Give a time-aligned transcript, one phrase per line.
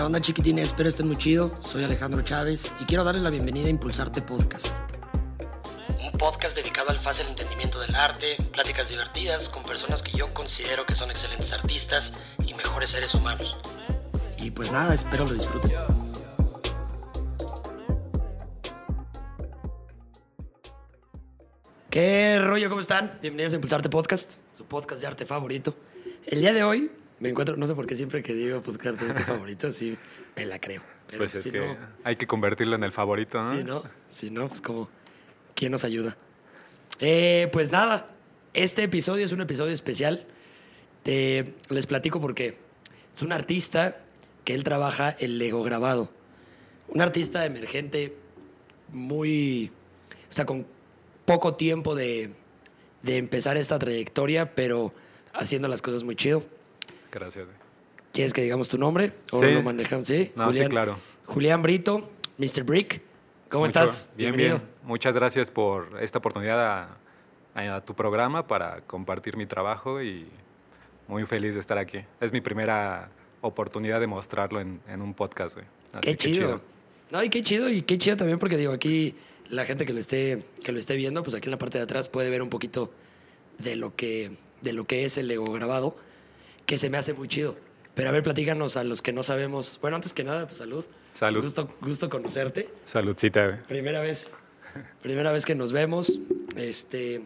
[0.00, 0.64] ¿Qué onda chiquitines?
[0.64, 1.54] Espero estén muy chido.
[1.62, 4.78] Soy Alejandro Chávez y quiero darles la bienvenida a Impulsarte Podcast.
[6.02, 10.86] Un podcast dedicado al fácil entendimiento del arte, pláticas divertidas con personas que yo considero
[10.86, 12.14] que son excelentes artistas
[12.46, 13.58] y mejores seres humanos.
[14.38, 15.70] Y pues nada, espero lo disfruten.
[21.90, 22.70] ¿Qué rollo?
[22.70, 23.18] ¿Cómo están?
[23.20, 25.74] Bienvenidos a Impulsarte Podcast, su podcast de arte favorito.
[26.24, 26.90] El día de hoy
[27.20, 29.96] me encuentro, no sé por qué siempre que digo podcast de arte favorito, sí,
[30.36, 30.82] me la creo.
[31.06, 33.56] Pero Pues es si que no, hay que convertirlo en el favorito, ¿no?
[33.56, 34.88] si no, si no, pues como,
[35.54, 36.16] ¿quién nos ayuda?
[36.98, 38.08] Eh, pues nada,
[38.54, 40.26] este episodio es un episodio especial.
[41.02, 42.58] Te- les platico porque
[43.14, 43.98] es un artista
[44.44, 46.10] que él trabaja el Lego grabado.
[46.88, 48.16] Un artista emergente
[48.88, 49.70] muy,
[50.30, 50.66] o sea, con
[51.24, 52.32] poco tiempo de,
[53.02, 54.92] de empezar esta trayectoria, pero
[55.32, 56.42] haciendo las cosas muy chido.
[57.10, 57.46] Gracias.
[58.12, 59.12] ¿Quieres que digamos tu nombre?
[59.32, 59.46] ¿O Sí.
[59.52, 60.06] lo manejamos?
[60.06, 60.98] Sí, No, sí, claro.
[61.26, 62.64] Julián Brito, Mr.
[62.64, 63.02] Brick.
[63.48, 64.08] ¿Cómo Mucho- estás?
[64.16, 64.58] Bien, Bienvenido.
[64.58, 64.70] bien.
[64.84, 66.88] Muchas gracias por esta oportunidad
[67.54, 70.26] a, a tu programa para compartir mi trabajo y
[71.08, 71.98] muy feliz de estar aquí.
[72.20, 73.08] Es mi primera
[73.40, 75.66] oportunidad de mostrarlo en, en un podcast, güey.
[76.02, 76.60] Qué que chido.
[77.10, 79.16] No, y qué chido, y qué chido también porque digo, aquí
[79.48, 81.84] la gente que lo esté, que lo esté viendo, pues aquí en la parte de
[81.84, 82.92] atrás puede ver un poquito
[83.58, 85.96] de lo que, de lo que es el Lego grabado,
[86.70, 87.56] que se me hace muy chido.
[87.96, 89.80] Pero a ver, platícanos a los que no sabemos.
[89.82, 90.84] Bueno, antes que nada, pues salud.
[91.14, 91.42] Salud.
[91.42, 92.68] Gusto, gusto conocerte.
[92.84, 93.62] Saludcita, güey.
[93.64, 94.30] Primera vez.
[95.02, 96.20] Primera vez que nos vemos.
[96.54, 97.22] Este.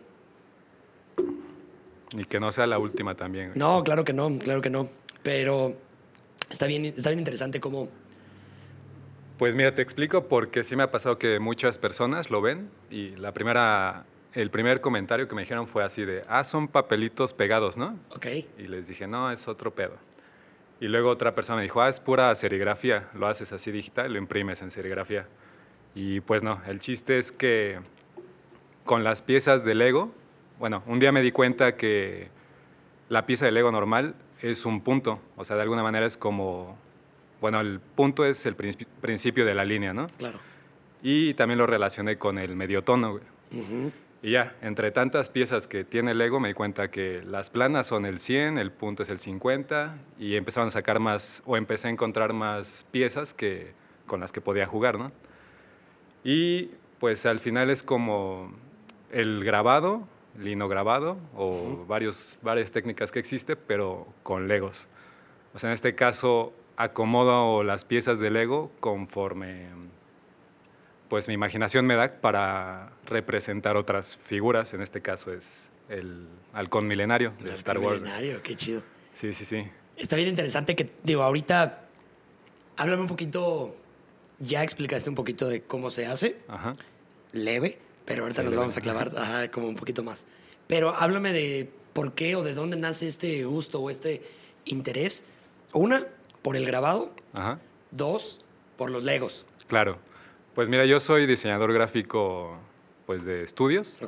[2.13, 3.49] Y que no sea la última también.
[3.49, 3.59] güey.
[3.59, 4.89] No, claro que no, claro que no.
[5.23, 5.77] Pero
[6.49, 7.91] está bien, está bien interesante cómo.
[9.37, 13.11] Pues mira, te explico porque sí me ha pasado que muchas personas lo ven y
[13.17, 17.77] la primera, el primer comentario que me dijeron fue así de, ah, son papelitos pegados,
[17.77, 17.99] ¿no?
[18.11, 18.27] Ok.
[18.59, 19.97] Y les dije, no, es otro pedo.
[20.81, 24.19] Y luego otra persona me dijo, ah, es pura serigrafía, lo haces así digital, lo
[24.19, 25.27] imprimes en serigrafía.
[25.95, 27.79] Y pues no, el chiste es que
[28.85, 30.13] con las piezas de Lego,
[30.59, 32.29] bueno, un día me di cuenta que
[33.09, 36.77] la pieza de Lego normal es un punto, o sea, de alguna manera es como,
[37.41, 40.09] bueno, el punto es el principi- principio de la línea, ¿no?
[40.19, 40.41] Claro.
[41.03, 43.23] Y también lo relacioné con el medio tono, güey.
[44.25, 47.89] Y ya, entre tantas piezas que tiene el Lego, me di cuenta que las planas
[47.89, 51.89] son el 100, el punto es el 50, y empezaron a sacar más, o empecé
[51.89, 53.75] a encontrar más piezas que,
[54.07, 55.13] con las que podía jugar, ¿no?
[56.25, 56.71] Y
[57.01, 58.51] pues al final es como
[59.11, 60.09] el grabado,
[60.39, 64.89] lino grabado, o varios, varias técnicas que existe, pero con Legos.
[65.53, 69.67] O sea, en este caso acomodo las piezas de Lego conforme
[71.09, 74.75] pues mi imaginación me da para representar otras figuras.
[74.75, 75.45] En este caso es
[75.89, 78.01] el halcón milenario de Star Wars.
[78.01, 78.83] milenario, qué chido.
[79.15, 79.65] Sí, sí, sí.
[79.97, 81.83] Está bien interesante que, digo, ahorita,
[82.77, 83.77] háblame un poquito,
[84.39, 86.75] ya explicaste un poquito de cómo se hace, Ajá.
[87.33, 88.61] leve, pero ahorita Sí, nos leve.
[88.61, 90.27] vamos a clavar ajá, como un poquito más.
[90.67, 94.23] Pero háblame de por qué o de dónde nace este gusto o este
[94.65, 95.23] interés.
[95.73, 96.07] Una,
[96.43, 97.13] por el grabado.
[97.33, 97.61] Ajá.
[97.93, 98.41] Dos,
[98.77, 99.47] por los Legos.
[99.69, 99.99] Claro.
[100.55, 102.57] Pues mira, yo soy diseñador gráfico
[103.07, 104.01] pues de estudios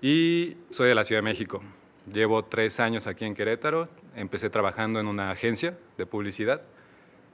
[0.00, 1.60] y soy de la Ciudad de México.
[2.10, 3.86] Llevo tres años aquí en Querétaro.
[4.16, 6.62] Empecé trabajando en una agencia de publicidad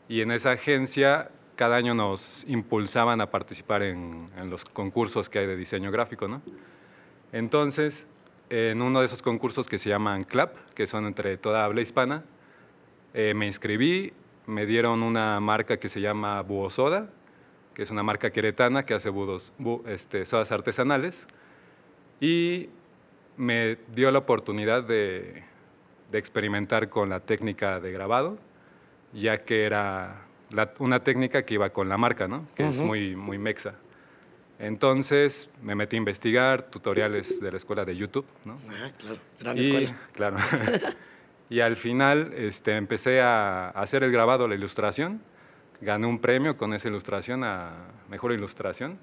[0.09, 5.39] y en esa agencia cada año nos impulsaban a participar en, en los concursos que
[5.39, 6.43] hay de diseño gráfico, ¿no?
[7.33, 8.09] Entonces,
[8.51, 12.25] en uno de esos concursos que se llaman CLAP, que son entre toda habla hispana,
[13.15, 14.13] eh, me inscribí,
[14.47, 17.09] me dieron una marca que se llama Búho Soda,
[17.77, 21.27] que es una marca queretana que hace budos, bu- este, sodas artesanales,
[22.23, 22.71] y
[23.37, 25.43] me dio la oportunidad de,
[26.11, 28.39] de experimentar con la técnica de grabado,
[29.13, 30.23] ya que era
[30.53, 32.47] la- una técnica que iba con la marca, ¿no?
[32.55, 33.75] que es muy, muy mexa.
[34.59, 38.59] Entonces me metí a investigar tutoriales de la escuela de YouTube, ¿no?
[38.71, 39.19] Ajá, claro.
[39.39, 39.97] Gran Y- escuela.
[40.15, 40.37] Claro.
[41.51, 45.21] y al final este, empecé a hacer el grabado, la ilustración.
[45.81, 47.73] Gané un premio con esa ilustración a
[48.09, 48.99] Mejor Ilustración.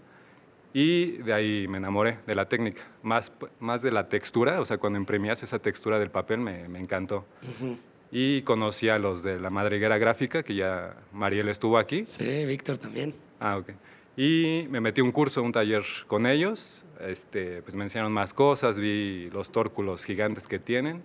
[0.73, 4.79] Y de ahí me enamoré de la técnica, más, más de la textura, o sea,
[4.79, 7.25] cuando imprimías esa textura del papel me, me encantó.
[7.43, 7.77] Ujú.
[8.11, 12.05] Y conocí a los de la madriguera gráfica, que ya Mariel estuvo aquí.
[12.05, 13.13] Sí, Víctor también.
[13.39, 13.69] Ah, ok.
[14.17, 16.83] Y me metí un curso, un taller con ellos.
[16.99, 21.03] Este, pues me enseñaron más cosas, vi los tórculos gigantes que tienen.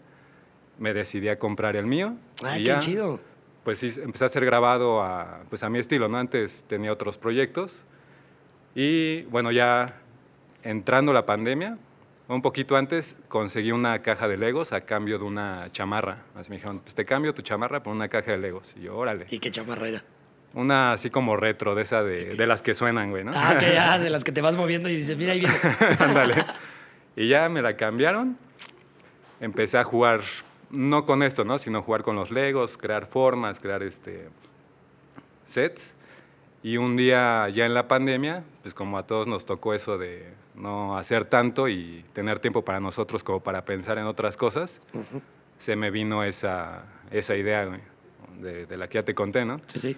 [0.79, 2.15] Me decidí a comprar el mío.
[2.43, 3.21] Ah, qué ya, chido.
[3.69, 6.17] Pues sí, empecé a hacer grabado a, pues a mi estilo, ¿no?
[6.17, 7.85] Antes tenía otros proyectos.
[8.75, 10.01] Y bueno, ya
[10.63, 11.77] entrando la pandemia,
[12.29, 16.23] un poquito antes, conseguí una caja de Legos a cambio de una chamarra.
[16.35, 18.75] Así me dijeron, pues te cambio tu chamarra por una caja de Legos.
[18.75, 19.27] Y yo, órale.
[19.29, 20.03] ¿Y qué chamarra era?
[20.55, 23.33] Una así como retro, de esa de, de las que suenan, güey, ¿no?
[23.35, 25.59] Ah, que ya, de las que te vas moviendo y dices, mira, ahí viene.
[25.99, 26.37] Ándale.
[27.17, 28.39] y ya me la cambiaron.
[29.41, 30.23] Empecé a jugar,
[30.71, 31.59] no con esto, ¿no?
[31.59, 34.29] Sino jugar con los Legos, crear formas, crear este
[35.47, 35.95] sets.
[36.63, 40.35] Y un día ya en la pandemia, pues como a todos nos tocó eso de
[40.55, 44.81] no hacer tanto y tener tiempo para nosotros como para pensar en otras cosas,
[45.59, 47.69] se me vino esa, esa idea,
[48.41, 49.61] de, de la que ya te conté, ¿no?
[49.69, 49.97] Sí, sí.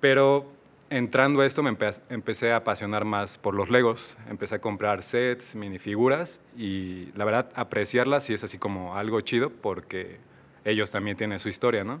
[0.00, 0.50] Pero
[0.96, 4.16] entrando a esto me empe- empecé a apasionar más por los Legos.
[4.28, 9.50] Empecé a comprar sets, minifiguras y la verdad apreciarlas sí es así como algo chido
[9.50, 10.18] porque
[10.64, 12.00] ellos también tienen su historia, ¿no?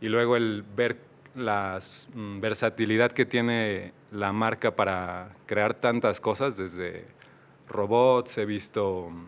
[0.00, 0.96] Y luego el ver
[1.34, 1.78] la
[2.14, 7.04] mm, versatilidad que tiene la marca para crear tantas cosas, desde
[7.68, 9.24] robots, he visto, mm,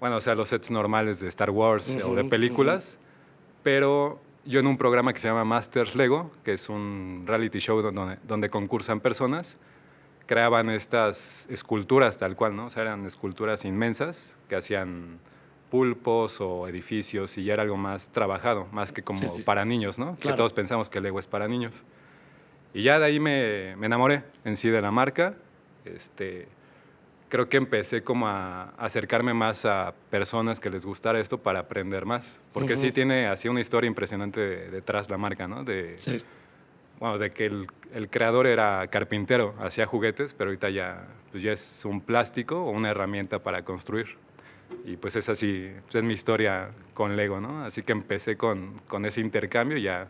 [0.00, 2.98] bueno, o sea, los sets normales de Star Wars o de películas,
[3.62, 7.80] pero yo en un programa que se llama Masters Lego, que es un reality show
[7.80, 9.56] donde, donde concursan personas,
[10.26, 12.66] creaban estas esculturas tal cual, ¿no?
[12.66, 15.18] O sea, eran esculturas inmensas que hacían
[15.70, 19.42] pulpos o edificios y ya era algo más trabajado, más que como Sí, sí.
[19.42, 20.16] para niños, ¿no?
[20.18, 21.84] Que todos pensamos que Lego es para niños.
[22.74, 25.34] Y ya de ahí me, me enamoré en sí de la marca.
[25.84, 26.48] Este,
[27.30, 32.04] creo que empecé como a acercarme más a personas que les gustara esto para aprender
[32.04, 32.40] más.
[32.52, 32.94] Porque sí Ujú.
[32.94, 35.64] tiene así una historia impresionante de- detrás la marca, ¿no?
[35.64, 36.20] De, Sí.
[36.98, 41.52] bueno, de que el, el creador era carpintero, hacía juguetes, pero ahorita ya, pues ya
[41.52, 44.08] es un plástico o una herramienta para construir.
[44.84, 47.64] Y pues es así, pues es mi historia con Lego, ¿no?
[47.64, 50.08] Así que empecé con, con ese intercambio y ya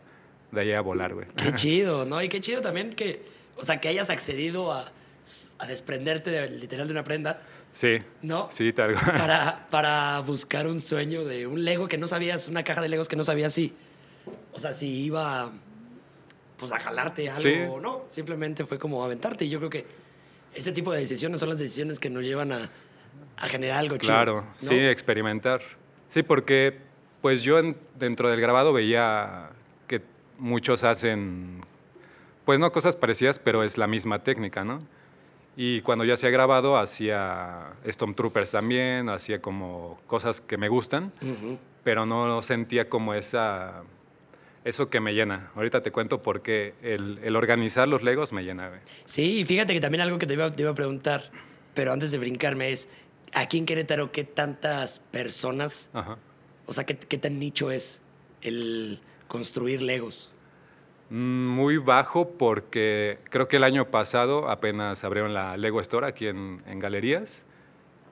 [0.51, 1.27] de ahí a volar, güey.
[1.37, 2.21] Qué chido, ¿no?
[2.21, 3.21] Y qué chido también que,
[3.57, 4.91] o sea, que hayas accedido a,
[5.59, 7.41] a desprenderte de, literal de una prenda,
[7.73, 8.49] Sí, ¿no?
[8.51, 9.15] sí, tal cual.
[9.17, 13.07] Para, para buscar un sueño de un Lego que no sabías, una caja de Legos
[13.07, 13.73] que no sabías si,
[14.51, 15.51] o sea, si iba,
[16.57, 17.55] pues a jalarte algo Sí.
[17.69, 18.03] o no.
[18.09, 19.45] Simplemente fue como aventarte.
[19.45, 19.85] Y yo creo que
[20.53, 22.69] ese tipo de decisiones son las decisiones que nos llevan a,
[23.37, 24.13] a generar algo chido.
[24.13, 24.69] Claro, ¿no?
[24.69, 25.61] sí, experimentar.
[26.13, 26.77] Sí, porque
[27.21, 29.51] pues yo en- dentro del grabado veía
[29.87, 30.01] que
[30.37, 31.61] muchos hacen,
[32.43, 34.81] pues no cosas parecidas, pero es la misma técnica, ¿no?
[35.57, 41.11] Y cuando yo hacía grabado, hacía Stormtroopers también, hacía como cosas que me gustan,
[41.83, 43.83] pero no sentía como esa,
[44.63, 45.51] eso que me llena.
[45.55, 48.71] Ahorita te cuento por qué el, el organizar los Legos me llena.
[49.05, 51.31] Sí, y fíjate que también algo que te iba, te iba a preguntar,
[51.73, 52.87] pero antes de brincarme es,
[53.33, 56.17] aquí en Querétaro, ¿qué tantas personas, Ajá.
[56.65, 58.01] o sea, qué, qué tan nicho es
[58.41, 60.30] el construir Legos?
[61.11, 66.25] Mm, Muy bajo porque creo que el año pasado apenas abrieron la Lego Store aquí
[66.27, 67.45] en, en Galerías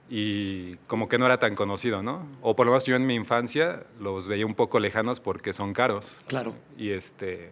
[0.10, 2.28] y como que no era tan conocido, ¿no?
[2.42, 5.74] O por lo menos yo en mi infancia los veía un poco lejanos porque son
[5.74, 6.54] caros Claro.
[6.78, 7.51] y este...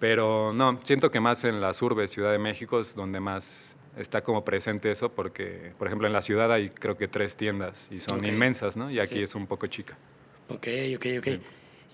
[0.00, 4.22] Pero no, siento que más en las urbes, Ciudad de México es donde más está
[4.22, 8.00] como presente eso porque, por ejemplo, en la ciudad hay creo que tres tiendas y
[8.00, 8.26] son Ok.
[8.28, 8.88] inmensas, ¿no?
[8.88, 9.22] Sí, y aquí sí.
[9.22, 9.98] es un poco chica.
[10.48, 10.66] Ok,
[10.96, 11.28] ok, ok.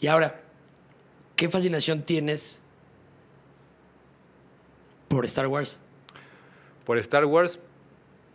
[0.00, 0.40] Y ahora,
[1.36, 2.60] ¿qué fascinación tienes
[5.08, 5.78] por Star Wars?
[6.84, 7.58] Por Star Wars,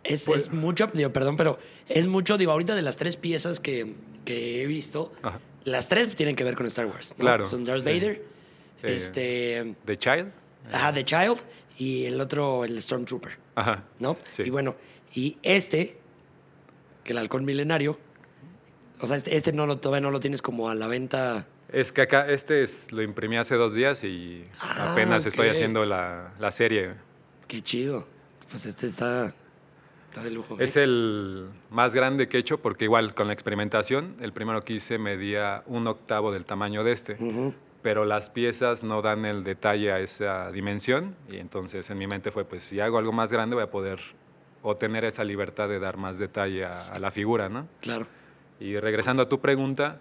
[0.04, 1.58] Es, Pues- es mucho, digo, perdón, pero
[1.88, 6.12] es mucho, digo, ahorita de las tres piezas que, que he visto, ajá, las tres
[6.16, 7.10] tienen que ver con Star Wars.
[7.16, 7.22] ¿no?
[7.22, 7.84] Claro, Son Darth.
[7.84, 8.24] Vader,
[8.82, 10.32] Eh, este, The Child.
[10.72, 11.38] ajá, The Child
[11.78, 13.84] y el otro, el Stormtrooper, Ajá.
[14.00, 14.16] ¿no?
[14.30, 14.42] Sí.
[14.42, 14.74] Y bueno,
[15.14, 15.98] y este,
[17.04, 17.96] que el halcón milenario,
[19.00, 21.46] o sea, este, este no lo, todavía no lo tienes como a la venta.
[21.72, 25.84] Es que acá, este es- lo imprimí hace dos días y Ah, apenas estoy haciendo
[25.84, 26.92] la, la serie.
[27.48, 28.06] Qué chido.
[28.50, 29.32] Pues este está,
[30.10, 30.58] está de lujo.
[30.60, 30.82] Es ¿eh?
[30.84, 34.98] el más grande que he hecho porque igual con la experimentación, el primero que hice
[34.98, 37.16] medía un octavo del tamaño de este,
[37.80, 42.30] pero las piezas no dan el detalle a esa dimensión y entonces en mi mente
[42.30, 43.98] fue, pues si hago algo más grande voy a poder
[44.62, 47.66] o tener esa libertad de dar más detalle a, a la figura, ¿no?
[47.80, 48.06] Claro.
[48.60, 50.00] Y regresando a tu pregunta,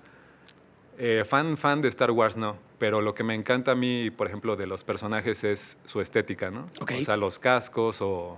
[1.03, 4.27] eh, fan, fan de Star Wars no, pero lo que me encanta a mí, por
[4.27, 6.67] ejemplo, de los personajes es su estética, ¿no?
[6.79, 6.91] Ok.
[7.01, 8.37] O sea, los cascos o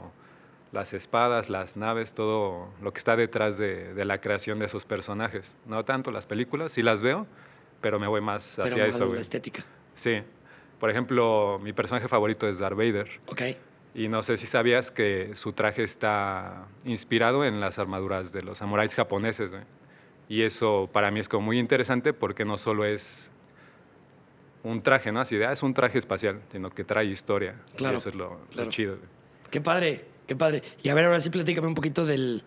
[0.72, 4.86] las espadas, las naves, todo lo que está detrás de, de la creación de esos
[4.86, 5.56] personajes.
[5.66, 7.28] No tanto las películas, sí las veo,
[7.82, 9.20] pero me voy más hacia eso, la güey.
[9.22, 9.66] estética.
[9.96, 10.24] Sí.
[10.80, 13.10] Por ejemplo, mi personaje favorito es Darth Vader.
[13.28, 13.42] Ok.
[13.94, 18.58] Y no sé si sabías que su traje está inspirado en las armaduras de los
[18.58, 19.52] samuráis japoneses.
[19.52, 19.64] güey.
[20.30, 23.30] Y eso para mí es como muy interesante porque no solo es
[24.64, 25.20] un traje, ¿no?
[25.20, 27.56] Así de, ah, es un traje espacial, sino que trae historia.
[27.76, 28.40] Claro, Y eso es lo,
[28.70, 28.98] chido.
[29.52, 30.64] Qué padre, qué padre.
[30.82, 32.44] Y a ver, ahora sí platícame un poquito del.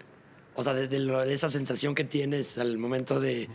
[0.55, 3.49] O sea, de, de lo- de esa sensación que tienes al momento de,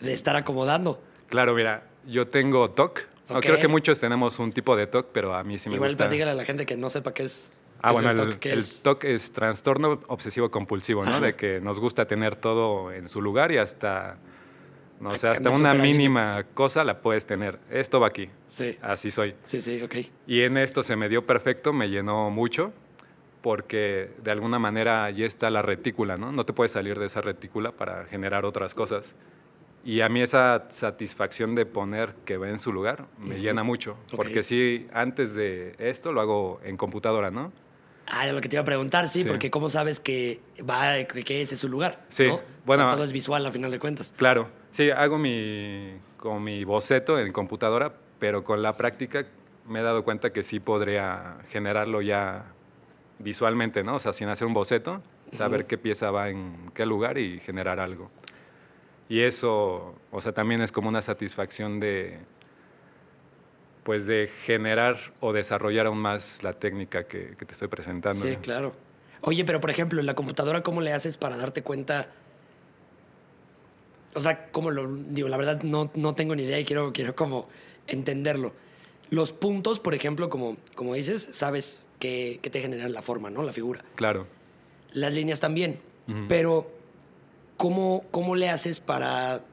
[0.00, 1.02] de estar acomodando.
[1.30, 3.00] Claro, mira, yo tengo TOC
[3.30, 5.90] No, creo que muchos tenemos un tipo de TOC, pero a mí sí me Igual
[5.92, 6.04] gusta.
[6.04, 7.50] platícale a la gente que no sepa qué es.
[7.80, 8.82] Ah, bueno, el el, el es.
[8.82, 11.12] TOC es trastorno obsesivo compulsivo, ¿no?
[11.12, 11.20] Ajá.
[11.20, 14.16] De que nos gusta tener todo en su lugar y hasta,
[15.00, 17.58] no sé, Acá hasta una mínima cosa la puedes tener.
[17.70, 19.34] Esto va aquí, Sí, así soy.
[19.44, 19.94] sí, sí, ok.
[20.26, 22.72] Y en esto se me dio perfecto, me llenó mucho,
[23.42, 26.32] porque de alguna manera allí está la retícula, ¿no?
[26.32, 29.14] No te puedes salir de esa retícula para generar otras cosas.
[29.84, 33.44] Y a mí esa satisfacción de poner que va en su lugar me Ujú.
[33.44, 34.16] llena mucho, Ok.
[34.16, 37.52] porque sí, antes de esto lo hago en computadora, ¿no?
[38.10, 39.28] Ah, era lo que te iba a preguntar, sí, Sí.
[39.28, 42.04] porque ¿cómo sabes que va, que, que ese es su lugar?
[42.08, 42.34] Sí, ¿no?
[42.34, 44.14] O sea, bueno, todo es visual a final de cuentas.
[44.16, 49.24] Claro, sí, hago mi, con mi boceto en computadora, pero con la práctica
[49.66, 52.46] me he dado cuenta que sí podría generarlo ya
[53.18, 53.96] visualmente, ¿no?
[53.96, 57.78] O sea, sin hacer un boceto, saber qué pieza va en qué lugar y generar
[57.80, 58.10] algo.
[59.10, 62.18] Y eso, o sea, también es como una satisfacción de,
[63.88, 68.22] pues, de generar o desarrollar aún más la técnica que, que te estoy presentando.
[68.22, 68.74] Sí, claro.
[69.22, 72.10] Oye, pero por ejemplo, en la computadora, ¿cómo le haces para darte cuenta?
[74.12, 75.30] O sea, ¿cómo lo digo?
[75.30, 77.48] La verdad no, no tengo ni idea y quiero, quiero como
[77.86, 78.52] entenderlo.
[79.08, 83.42] Los puntos, por ejemplo, como, como dices, sabes que, que te generan la forma, ¿no?
[83.42, 83.82] La figura.
[83.94, 84.26] Claro.
[84.92, 85.80] Las líneas también.
[86.28, 86.70] Pero,
[87.56, 89.44] ¿cómo, ¿cómo le haces para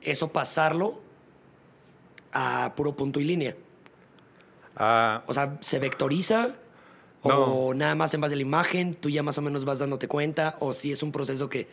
[0.00, 1.00] eso pasarlo
[2.30, 3.56] a puro punto y línea?
[4.76, 6.56] Ah, O sea, ¿se vectoriza?
[7.22, 8.94] ¿O nada más en base a la imagen?
[8.94, 10.56] ¿Tú ya más o menos vas dándote cuenta?
[10.60, 11.68] ¿O si es un proceso que,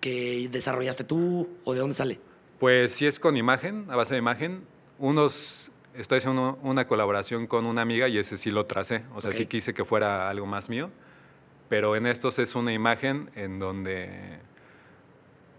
[0.00, 1.48] que desarrollaste tú?
[1.64, 2.18] ¿O de dónde sale?
[2.58, 4.64] Pues sí es con imagen, a base de imagen.
[4.98, 9.02] Unos, estoy haciendo una colaboración con una amiga y ese sí lo tracé.
[9.14, 9.48] O sea, sí Ok.
[9.48, 10.90] quise que fuera algo más mío.
[11.68, 14.38] Pero en estos es una imagen en donde,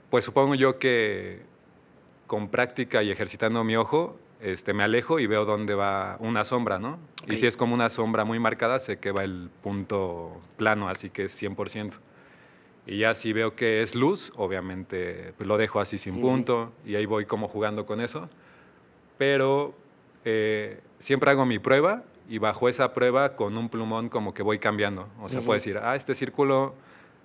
[0.10, 1.42] pues supongo yo que
[2.28, 6.78] con práctica y ejercitando mi ojo, este, me alejo y veo dónde va una sombra,
[6.78, 7.00] ¿no?
[7.24, 7.30] Ok.
[7.30, 11.10] Y si es como una sombra muy marcada, sé que va el punto plano, así
[11.10, 11.94] que es 100%.
[12.86, 16.94] Y ya si veo que es luz, obviamente pues lo dejo así sin punto y
[16.94, 18.30] ahí voy como jugando con eso.
[19.18, 19.74] Pero
[20.24, 24.60] eh, siempre hago mi prueba y bajo esa prueba con un plumón como que voy
[24.60, 25.08] cambiando.
[25.22, 25.48] O sea, Ujú.
[25.48, 26.76] puedo decir, ah, este círculo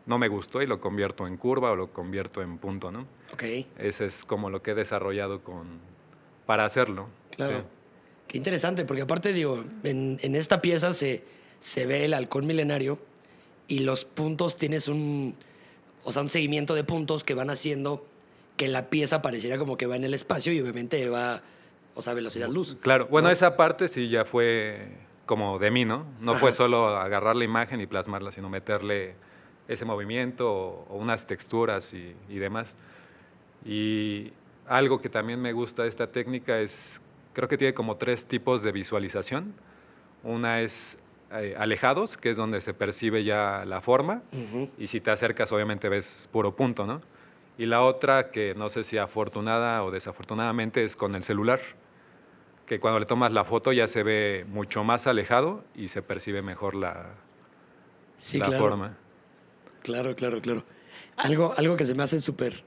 [0.06, 3.00] no me gustó y lo convierto en curva o lo convierto en punto, ¿no?
[3.34, 3.42] Ok,
[3.78, 5.80] Ese es como lo que he desarrollado con,
[6.50, 7.06] para hacerlo.
[7.36, 7.60] claro.
[7.60, 7.64] Sí.
[8.26, 11.22] Qué interesante, porque aparte, digo, en, en esta pieza se,
[11.60, 12.98] se ve el halcón milenario
[13.68, 15.36] y los puntos tienes un,
[16.02, 18.04] o sea, un seguimiento de puntos que van haciendo
[18.56, 21.42] que la pieza pareciera como que va en el espacio y obviamente va,
[21.94, 22.76] o sea, velocidad luz.
[22.80, 23.32] Claro, bueno, ¿no?
[23.32, 24.88] esa parte sí ya fue
[25.26, 26.04] como de mí, ¿no?
[26.18, 29.14] No fue solo agarrar la imagen y plasmarla, sino meterle
[29.68, 32.74] ese movimiento o, o unas texturas y, y demás.
[33.64, 34.32] Y
[34.70, 37.00] algo que también me gusta de esta técnica es,
[37.34, 39.52] creo que tiene como tres tipos de visualización.
[40.22, 40.96] Una es
[41.32, 44.22] eh, alejados, que es donde se percibe ya la forma,
[44.78, 47.02] y si te acercas obviamente ves puro punto, ¿no?
[47.58, 51.60] Y la otra, que no sé si afortunada o desafortunadamente, es con el celular,
[52.66, 56.42] que cuando le tomas la foto ya se ve mucho más alejado y se percibe
[56.42, 57.06] mejor la,
[58.18, 58.62] Sí, la claro.
[58.64, 58.96] forma.
[59.82, 60.64] Claro, claro, claro.
[61.16, 62.62] Algo, algo que se me hace súper,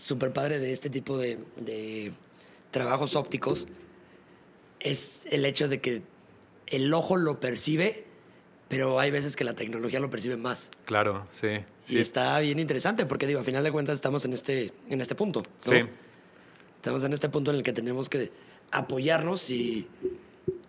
[0.00, 2.12] súper padre de este tipo de, de
[2.70, 3.66] trabajos ópticos
[4.80, 6.02] es el hecho de que
[6.66, 8.04] el ojo lo percibe,
[8.68, 10.70] pero hay veces que la tecnología lo percibe más.
[10.84, 11.48] Claro, sí.
[11.88, 11.98] Y sí.
[11.98, 15.42] está bien interesante porque, digo, a final de cuentas estamos en este, en este punto.
[15.66, 15.72] ¿no?
[15.72, 15.78] Sí.
[16.76, 18.30] Estamos en este punto en el que tenemos que
[18.70, 19.88] apoyarnos y,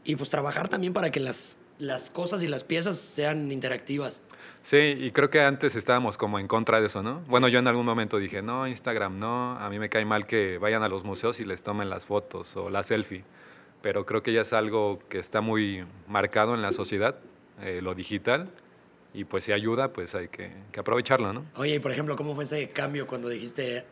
[0.04, 4.22] y pues trabajar también para que las, las cosas y las piezas sean interactivas.
[4.64, 7.22] Sí, y creo que antes estábamos como en contra de eso, ¿no?
[7.28, 10.58] Bueno, yo en algún momento dije, no, Instagram no, a mí me cae mal que
[10.60, 13.24] vayan a los museos y les tomen las fotos o la selfie,
[13.82, 17.16] pero creo que ya es algo que está muy marcado en la sociedad,
[17.62, 18.50] eh, lo digital,
[19.14, 21.46] y pues si ayuda, pues hay que, que aprovecharlo, ¿no?
[21.56, 23.84] Oye, y por ejemplo, ¿cómo fue ese cambio cuando dijiste,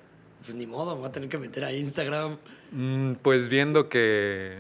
[0.46, 2.38] pues ni modo, voy a tener que meter a Instagram?
[2.72, 4.60] Mm, Pues viendo que,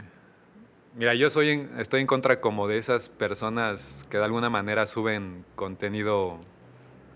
[0.96, 4.86] mira, yo soy en- estoy en contra como de esas personas que de alguna manera
[4.86, 6.39] suben contenido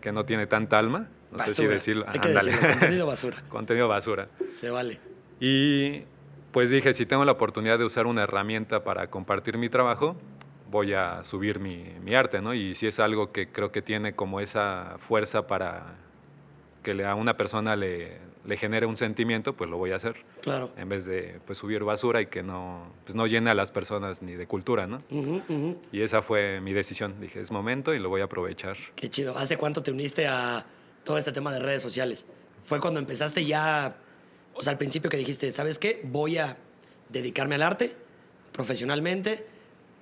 [0.02, 3.38] que no tiene tanta alma, no sé si decirlo, Hay que decirlo, contenido basura.
[3.50, 4.28] contenido basura.
[4.48, 5.00] Se vale.
[5.40, 6.04] Y
[6.52, 10.16] pues dije, si tengo la oportunidad de usar una herramienta para compartir mi trabajo,
[10.70, 12.54] voy a subir mi, mi arte, ¿no?
[12.54, 15.96] Y si es algo que creo que tiene como esa fuerza para
[16.84, 20.72] que a una persona le, le genere un sentimiento, pues lo voy a hacer, Claro.
[20.78, 24.22] en vez de pues, subir basura y que no, pues, no llene a las personas
[24.22, 25.02] ni de cultura, ¿no?
[25.10, 25.82] Ujú, ujú.
[25.92, 27.22] Y esa fue mi decisión.
[27.22, 28.76] Dije, es momento y lo voy a aprovechar.
[28.96, 29.38] Qué chido.
[29.38, 30.66] ¿Hace cuánto te uniste a
[31.04, 32.26] todo este tema de redes sociales?
[32.64, 33.96] ¿Fue cuando empezaste ya,
[34.54, 36.02] o sea, al principio que dijiste, ¿sabes qué?
[36.04, 36.58] Voy a
[37.10, 37.96] dedicarme al arte?
[38.52, 39.46] profesionalmente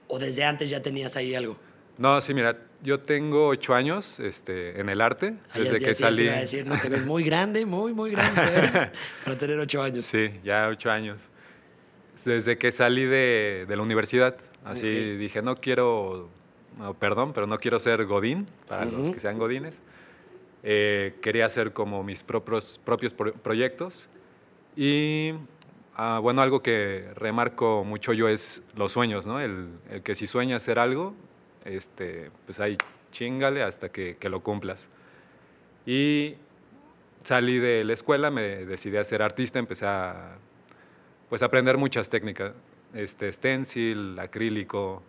[0.10, 1.58] o desde antes ya tenías ahí algo?
[2.01, 5.86] No, sí, mira, yo tengo ocho años este, en el arte, ya- desde ya- que
[5.86, 6.24] ya te salí.
[6.24, 8.74] iba a decir, no, te ves muy grande, muy, muy grande te ves
[9.24, 10.08] para tener ocho años.
[10.08, 11.20] Sí, ya ocho años.
[12.25, 15.20] Desde que salí de, de la universidad, así Ok.
[15.20, 16.27] dije, no quiero,
[16.79, 19.13] no, perdón, pero no quiero ser Godín, para los Ujú.
[19.13, 19.79] que sean Godines.
[20.63, 24.10] Eh, quería hacer como mis propios, propios pro- proyectos.
[24.75, 25.34] Y
[25.96, 29.39] ah, bueno, algo que remarco mucho yo es los sueños, ¿no?
[29.39, 31.13] El, el que si sueñas hacer algo,
[31.65, 32.77] este, pues ahí
[33.12, 34.88] chingale hasta que, que lo cumplas.
[35.86, 36.36] Y
[37.24, 40.38] salí de la escuela, me decidí a ser artista, empecé a
[41.30, 42.53] pues, aprender muchas técnicas,
[42.94, 45.03] este, stencil, acrílico,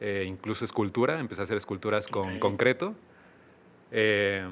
[0.00, 2.38] eh, incluso escultura, empecé a hacer esculturas con Ok.
[2.40, 2.94] concreto.
[3.90, 4.46] Eh,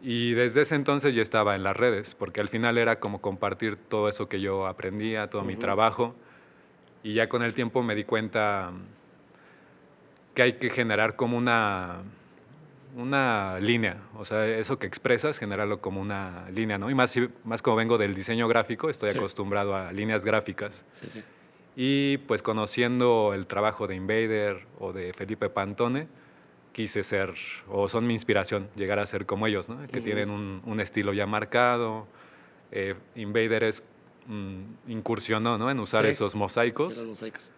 [0.00, 3.76] y desde ese entonces ya estaba en las redes, porque al final era como compartir
[3.88, 5.60] todo eso que yo aprendía, todo mi Ujú.
[5.60, 6.14] trabajo.
[7.02, 8.72] Y ya con el tiempo me di cuenta
[10.38, 11.96] que hay que generar como una,
[12.96, 16.88] una línea, o sea, eso que expresas, generarlo como una línea, ¿no?
[16.90, 19.18] Y más, más como vengo del diseño gráfico, estoy Sí.
[19.18, 20.84] acostumbrado a líneas gráficas.
[20.92, 21.24] Sí, sí.
[21.74, 26.06] Y pues conociendo el trabajo de Invader o de Felipe Pantone,
[26.72, 27.34] quise ser,
[27.66, 29.78] o son mi inspiración, llegar a ser como ellos, ¿no?
[29.88, 30.04] Que Ujú.
[30.04, 32.06] tienen un, un estilo ya marcado.
[32.70, 33.82] Eh, Invader es,
[34.28, 35.68] mm, incursionó, ¿no?
[35.68, 36.96] En usar esos mosaicos.
[36.96, 37.50] Los mosaicos.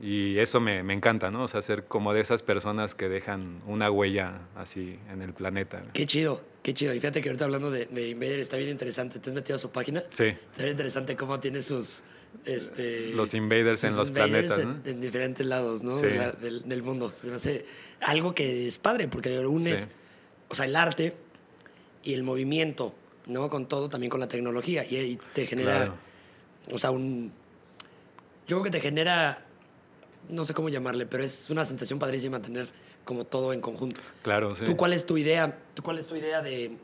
[0.00, 1.44] Y eso me, me encanta, ¿no?
[1.44, 5.82] O sea, ser como de esas personas que dejan una huella así en el planeta.
[5.94, 6.92] Qué chido, qué chido.
[6.92, 9.18] Y fíjate que ahorita hablando de, de Invader está bien interesante.
[9.18, 10.02] ¿Te has metido a su página?
[10.10, 12.02] Sí, Está bien interesante cómo tiene sus...
[12.44, 14.80] Este, Los invaders en los invaders planetas, en, ¿no?
[14.84, 15.96] en diferentes lados, ¿no?
[15.96, 16.06] Sí.
[16.06, 17.10] De la- del, del mundo.
[17.10, 17.64] Se me hace
[18.00, 19.86] algo que es padre porque unes, Sí.
[20.48, 21.14] o sea, el arte
[22.04, 23.48] y el movimiento, ¿no?
[23.48, 24.84] Con todo, también con la tecnología.
[24.84, 25.94] Y, y te genera, claro.
[26.72, 27.32] o sea, un...
[28.46, 29.45] Yo creo que te genera,
[30.28, 32.68] no sé cómo llamarle, pero es una sensación padrísima tener
[33.04, 34.00] como todo en conjunto.
[34.22, 34.64] Claro, sí.
[34.64, 35.58] ¿Tú cuál es tu idea?
[35.74, 36.76] ¿Tú cuál es tu idea de,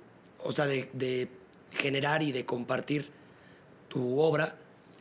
[0.44, 1.28] o sea, de, de
[1.72, 3.10] generar y de compartir
[3.88, 4.56] tu obra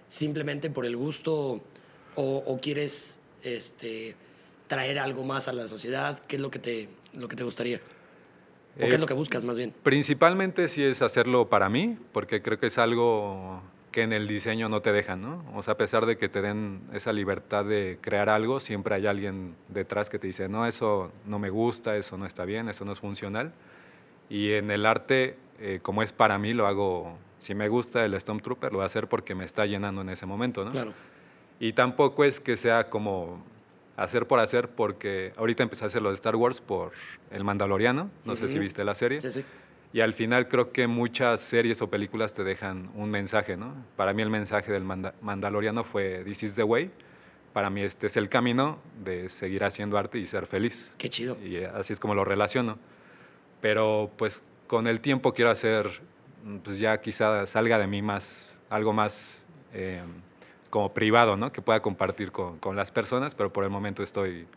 [0.08, 1.62] simplemente por el gusto
[2.16, 4.16] o, o quieres este,
[4.68, 6.20] traer algo más a la sociedad?
[6.28, 7.78] ¿Qué es lo que te, lo que te gustaría?
[8.78, 9.74] ¿O qué Eh, es lo que buscas más bien?
[9.84, 14.70] Principalmente sí es hacerlo para mí, porque creo que es algo que en el diseño
[14.70, 15.44] no te dejan, ¿no?
[15.54, 19.06] O sea, a pesar de que te den esa libertad de crear algo, siempre hay
[19.06, 22.86] alguien detrás que te dice, no, eso no me gusta, eso no está bien, eso
[22.86, 23.52] no es funcional.
[24.30, 28.20] Y en el arte, eh, como es para mí, lo hago, si me gusta el
[28.20, 30.72] Stormtrooper, lo voy a hacer porque me está llenando en ese momento, ¿no?
[30.72, 30.94] Claro.
[31.60, 33.44] Y tampoco es que sea como
[33.98, 36.92] hacer por hacer, porque ahorita empecé a hacer los de Star Wars por
[37.30, 39.20] El Mandaloriano, no sé si viste la serie.
[39.20, 39.46] Sí, sí.
[39.94, 43.74] Y al final creo que muchas series o películas te dejan un mensaje, ¿no?
[43.98, 46.90] Para mí el mensaje del Manda- Mandaloriano fue This is the way.
[47.52, 50.94] Para mí este es el camino de seguir haciendo arte y ser feliz.
[50.98, 51.38] Qué chido.
[51.44, 52.78] Y así es como lo relaciono.
[53.60, 56.02] Pero pues con el tiempo quiero hacer,
[56.64, 60.02] pues ya quizá salga de mí más, algo más eh,
[60.70, 61.52] como privado, ¿no?
[61.52, 64.48] Que pueda compartir con, con las personas, pero por el momento estoy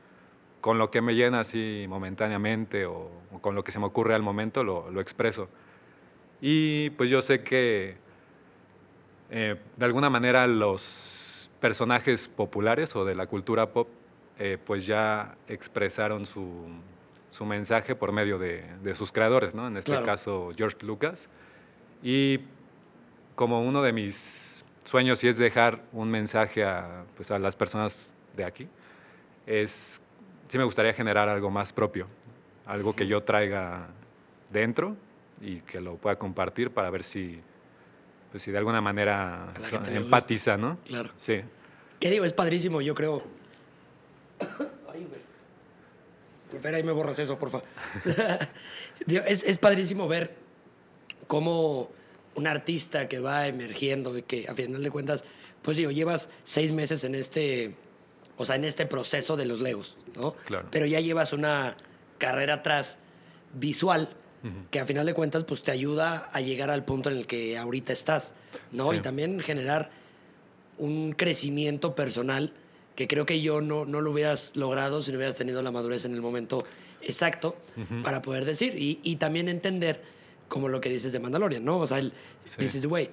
[0.65, 4.15] con lo que me llena así momentáneamente o, o con lo que se me ocurre
[4.15, 5.47] al momento, lo, lo expreso.
[6.41, 7.97] Y pues yo sé que
[9.31, 13.89] eh, de alguna manera los personajes populares o de la cultura pop
[14.39, 16.67] eh, pues ya expresaron su,
[17.29, 19.69] su mensaje por medio de, de sus creadores, ¿no?
[19.69, 20.07] En este Claro.
[20.07, 21.29] caso George Lucas.
[22.03, 22.41] Y
[23.35, 28.15] como uno de mis sueños y es dejar un mensaje a, pues, a las personas
[28.35, 28.67] de aquí,
[29.47, 30.01] es,
[30.49, 32.07] sí me gustaría generar algo más propio,
[32.67, 33.89] algo que yo traiga
[34.51, 34.97] dentro
[35.41, 37.41] y que lo pueda compartir para ver si,
[38.31, 39.53] pues, si de alguna manera
[39.93, 40.79] empatiza, ¿no?
[40.85, 41.11] Claro.
[41.17, 41.43] Sí,
[42.05, 42.27] ¿Qué digo?
[42.27, 43.23] Es padrísimo, yo creo.
[44.93, 45.21] Ay, güey.
[46.53, 47.63] Espera, ahí me borras eso, porfa.
[49.07, 50.35] Digo, es, es padrísimo ver
[51.27, 51.91] cómo
[52.35, 55.25] un artista que va emergiendo y que a final de cuentas,
[55.63, 57.75] pues digo, llevas seis meses en este,
[58.37, 60.33] o sea, en este proceso de los Legos, ¿no?
[60.47, 60.69] Claro.
[60.71, 61.77] Pero ya llevas una
[62.19, 62.99] carrera atrás
[63.55, 64.09] visual
[64.43, 64.53] Ujú.
[64.71, 67.57] que a final de cuentas pues te ayuda a llegar al punto en el que
[67.59, 68.35] ahorita estás,
[68.73, 68.91] ¿no?
[68.93, 68.99] Sí.
[68.99, 69.91] Y también generar
[70.79, 72.53] un crecimiento personal
[72.97, 76.05] que creo que yo no, no lo hubieras logrado si no hubieras tenido la madurez
[76.05, 76.65] en el momento
[77.03, 78.03] exacto Ujú.
[78.03, 80.03] para poder decir y, y también entender
[80.49, 81.79] como lo que dices de Mandalorian, ¿no?
[81.79, 82.13] O sea, el
[82.47, 82.57] Sí.
[82.59, 83.09] this is the way.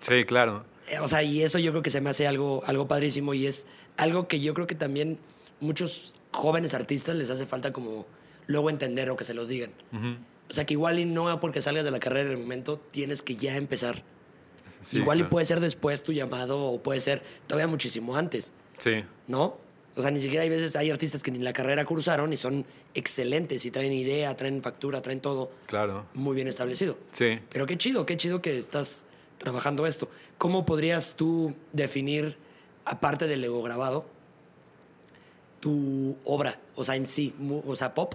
[0.00, 0.64] sí, claro.
[0.88, 3.46] Eh, O sea, y eso yo creo que se me hace algo, algo padrísimo y
[3.46, 3.66] es
[3.96, 5.18] algo que yo creo que también
[5.60, 8.06] muchos jóvenes artistas les hace falta como
[8.46, 9.70] luego entender o que se los digan.
[9.92, 10.16] Ujú.
[10.50, 13.22] O sea, que igual y no porque salgas de la carrera en el momento tienes
[13.22, 14.02] que ya empezar.
[14.82, 15.30] Sí, igual y claro.
[15.30, 18.52] puede ser después tu llamado o puede ser todavía muchísimo antes.
[18.78, 19.04] Sí.
[19.28, 19.56] ¿no?
[19.94, 22.64] O sea, ni siquiera hay veces, hay artistas que ni la carrera cursaron y son
[22.94, 26.06] excelentes y traen idea, traen factura, traen todo Claro.
[26.14, 26.96] muy bien establecido.
[27.12, 27.38] Sí.
[27.50, 29.04] Pero qué chido, qué chido que estás
[29.38, 30.08] trabajando esto.
[30.38, 32.36] ¿Cómo podrías tú definir,
[32.84, 34.06] aparte del ego grabado,
[35.62, 36.58] tu obra?
[36.74, 37.32] O sea, en sí,
[37.64, 38.14] o sea, pop.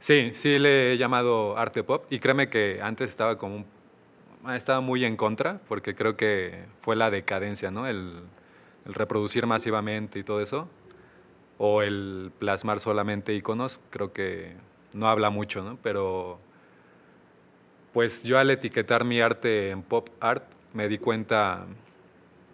[0.00, 3.66] Sí, sí le he llamado arte pop y créeme que antes estaba como un-
[4.52, 7.86] estaba muy en contra porque creo que fue la decadencia, ¿no?
[7.86, 8.22] El,
[8.86, 10.68] el reproducir masivamente y todo eso
[11.58, 14.54] o el plasmar solamente iconos, creo que
[14.94, 15.78] no habla mucho, ¿no?
[15.82, 16.40] Pero
[17.92, 21.66] pues yo al etiquetar mi arte en pop art me di cuenta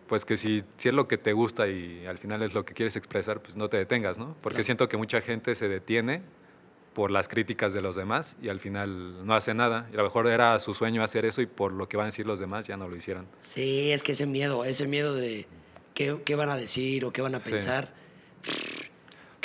[0.08, 2.74] pues que si, si es lo que te gusta y al final es lo que
[2.74, 4.34] quieres expresar, pues no te detengas, ¿no?
[4.40, 4.64] Porque Claro.
[4.64, 6.22] siento que mucha gente se detiene
[6.94, 9.86] por las críticas de los demás y al final no hace nada.
[9.92, 12.10] Y a lo mejor era su sueño hacer eso y por lo que van a
[12.10, 13.26] decir los demás ya no lo hicieron.
[13.38, 15.46] Sí, es que ese miedo, ese miedo de
[15.94, 17.50] qué, qué van a decir o qué van a Sí.
[17.50, 17.92] pensar.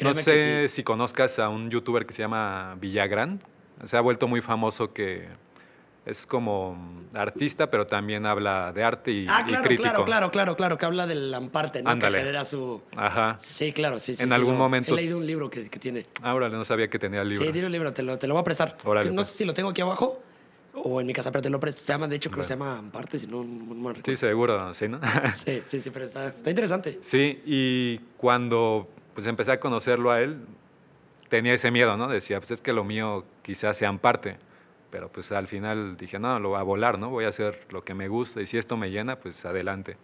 [0.03, 0.75] no sé sí.
[0.75, 3.41] si conozcas a un youtuber que se llama Villagrán.
[3.83, 5.27] Se ha vuelto muy famoso que
[6.05, 9.83] es como mm, artista, pero también habla de arte y, Ah, y claro, crítico.
[9.89, 11.89] claro, claro, claro, claro, que habla del amparte, ¿no?
[11.91, 12.17] Ándale.
[12.17, 12.81] Que genera su...
[12.95, 13.37] Ajá.
[13.39, 14.21] Sí, claro, sí, sí.
[14.23, 16.05] En sí, algún lo- momento- He leído un libro que, que tiene.
[16.21, 17.45] Ahora no sabía que tenía el libro.
[17.45, 18.75] Sí, tiene un libro, te lo, te lo voy a prestar.
[18.83, 19.29] Órale, no pues.
[19.29, 20.21] sé si lo tengo aquí abajo
[20.75, 21.81] o en mi casa, pero te lo presto.
[21.81, 24.87] Se llama, de hecho, creo que se llama Amparte, si no, no Sí, seguro, sí,
[24.89, 24.99] ¿no?
[25.33, 26.99] Sí, sí, sí, pero está, está interesante.
[27.01, 30.39] Sí, y cuando pues empecé a conocerlo a él,
[31.29, 32.07] tenía ese miedo, ¿no?
[32.09, 34.37] Decía, pues es que lo mío quizás sean parte,
[34.93, 37.09] pero pues al final dije, no, lo voy a volar, ¿no?
[37.09, 39.97] Voy a hacer lo que me gusta y si esto me llena, pues adelante.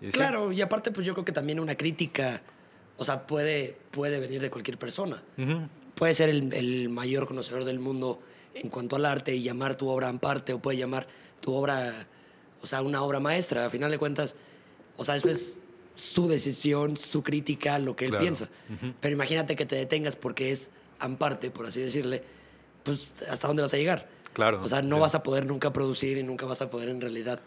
[0.00, 2.40] Y sí, Claro, y aparte, pues yo creo que también una crítica,
[2.96, 5.22] o sea, puede, puede venir de cualquier persona.
[5.94, 8.22] Puede ser el, el mayor conocedor del mundo
[8.54, 11.08] en cuanto al arte y llamar tu obra Amparte, o puede llamar
[11.42, 11.92] tu obra,
[12.62, 13.66] o sea, una obra maestra.
[13.66, 14.34] A final de cuentas,
[14.96, 15.60] o sea, eso es
[15.94, 18.48] su decisión, su crítica, lo que él Claro, piensa.
[18.70, 18.94] ujú.
[18.98, 22.22] Pero imagínate que te detengas porque es Amparte, por así decirle,
[22.82, 24.08] pues ¿hasta dónde vas a llegar?
[24.32, 24.62] Claro.
[24.62, 25.00] O sea, no sí.
[25.02, 27.40] vas a poder nunca producir y nunca vas a poder en realidad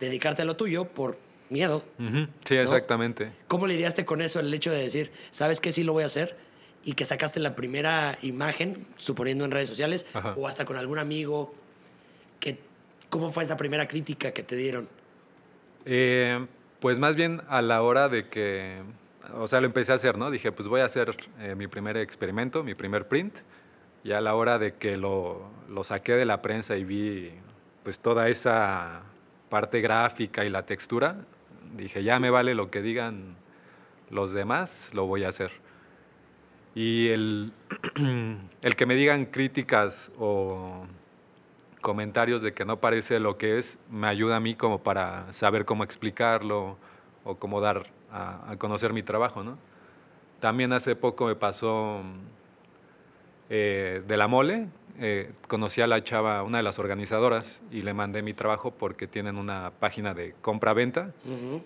[0.00, 1.16] dedicarte a lo tuyo por
[1.50, 1.84] miedo.
[1.98, 3.30] Ujú, Sí, exactamente.
[3.46, 6.36] ¿Cómo lidiaste con eso, el hecho de decir, sabes que sí lo voy a hacer?
[6.84, 10.32] Y que sacaste la primera imagen, suponiendo en redes sociales, Ajá.
[10.36, 11.54] o hasta con algún amigo.
[12.40, 12.58] Que,
[13.08, 14.88] ¿Cómo fue esa primera crítica que te dieron?
[15.84, 16.44] Eh,
[16.80, 18.80] pues más bien a la hora de que,
[19.34, 20.30] o sea, lo empecé a hacer, ¿no?
[20.30, 23.34] Dije, pues voy a hacer eh, mi primer experimento, mi primer print,
[24.04, 27.30] y a la hora de que lo, lo saqué de la prensa y vi
[27.82, 29.02] pues toda esa
[29.48, 31.16] parte gráfica y la textura,
[31.76, 33.36] dije, ya me vale lo que digan
[34.10, 35.50] los demás, lo voy a hacer.
[36.74, 37.52] Y el,
[38.62, 40.86] el que me digan críticas o
[41.80, 45.64] comentarios de que no parece lo que es, me ayuda a mí como para saber
[45.64, 46.78] cómo explicarlo
[47.24, 49.58] o cómo dar a, conocer mi trabajo, ¿no?
[50.40, 52.02] También hace poco me pasó
[53.54, 54.66] eh, de la mole,
[54.98, 59.06] eh, conocí a la chava, una de las organizadoras, y le mandé mi trabajo porque
[59.06, 61.12] tienen una página de compra-venta,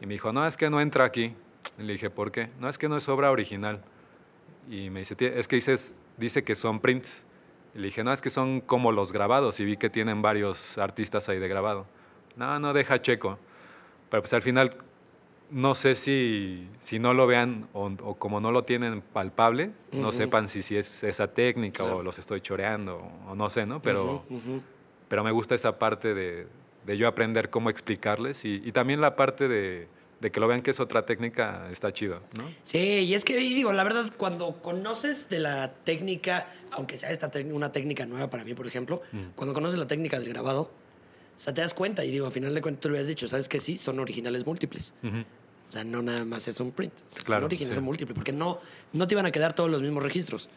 [0.03, 1.33] y me dijo, no, es que no entra aquí.
[1.79, 2.49] Y le dije, ¿por qué?
[2.59, 3.83] No, es que no es obra original.
[4.69, 7.25] Y me dice, "Tie- es que dices, dice que son prints.
[7.75, 9.61] Y le dije, no, es que son como los grabados.
[9.61, 11.87] Y vi que tienen varios artistas ahí de grabado.
[12.35, 13.39] No, no, deja checo.
[14.11, 14.77] Pero pues al final,
[15.51, 20.13] no sé si, si no lo vean o, o como no lo tienen palpable, no
[20.13, 21.99] sepan si, si es esa técnica Claro.
[21.99, 23.81] o los estoy choreando o, no sé, ¿no?
[23.81, 24.63] Pero Ujú, ujú.
[25.09, 26.47] pero me gusta esa parte de,
[26.85, 29.89] de yo aprender cómo explicarles y, y también la parte de,
[30.21, 32.45] de que lo vean que es otra técnica está chido, ¿no?
[32.65, 37.31] Sí, y es que digo, la verdad, cuando conoces de la técnica, aunque sea esta
[37.53, 39.03] una técnica nueva para mí, por ejemplo,
[39.37, 40.71] cuando conoces la técnica del grabado,
[41.37, 43.29] o sea, te das cuenta y digo, a final de cuentas tú le habías dicho,
[43.29, 44.95] ¿sabes que Sí, son originales múltiples.
[45.03, 46.93] O sea, no nada más es un print.
[47.11, 47.85] O sea, Claro, son originales sí.
[47.85, 48.61] múltiples, porque no,
[48.93, 50.49] no te iban a quedar todos los mismos registros.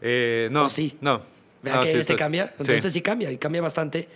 [0.00, 0.96] Eh, no, ¿O sí?
[1.00, 1.22] no.
[1.62, 2.48] ¿Vean No, que sí, este cambia?
[2.48, 3.00] sí, Entonces sí.
[3.02, 4.08] cambia, y cambia bastante.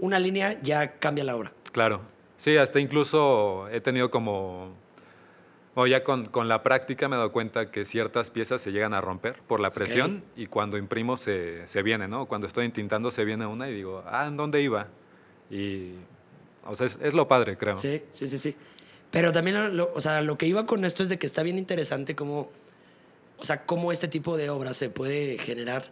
[0.00, 1.52] Una línea ya cambia la obra.
[1.72, 2.00] claro.
[2.36, 4.76] Sí, hasta incluso he tenido como...
[5.76, 8.94] O ya con, con la práctica me he dado cuenta que ciertas piezas se llegan
[8.94, 12.26] a romper por la presión y cuando imprimo se, se viene, ¿no?
[12.26, 14.86] Cuando estoy intentando se viene una y digo, ah, ¿en dónde iba?
[15.50, 15.94] Y,
[16.64, 17.76] o sea, es, es lo padre, creo.
[17.78, 18.56] Sí, sí, sí, sí.
[19.10, 21.58] Pero también, lo, o sea, lo que iba con esto es de que está bien
[21.58, 22.50] interesante cómo,
[23.38, 25.86] o sea, cómo este tipo de obras se puede generar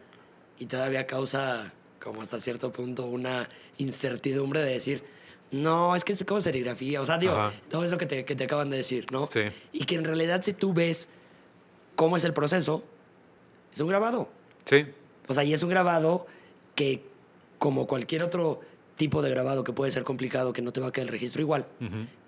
[0.59, 5.05] y todavía causa, como hasta cierto punto, una incertidumbre de decir,
[5.53, 7.01] no, es que es como serigrafía.
[7.01, 7.53] O sea, digo, Ajá.
[7.71, 9.27] todo eso que te, que te acaban de decir, ¿no?
[9.27, 9.41] Sí.
[9.73, 11.09] Y que en realidad si tú ves
[11.95, 12.83] cómo es el proceso,
[13.73, 14.29] es un grabado.
[14.65, 14.87] Sí,
[15.29, 16.27] O sea, y es un grabado
[16.75, 17.05] que,
[17.59, 18.61] como cualquier otro
[18.97, 21.41] tipo de grabado que puede ser complicado, que no te va a quedar el registro
[21.41, 21.67] igual,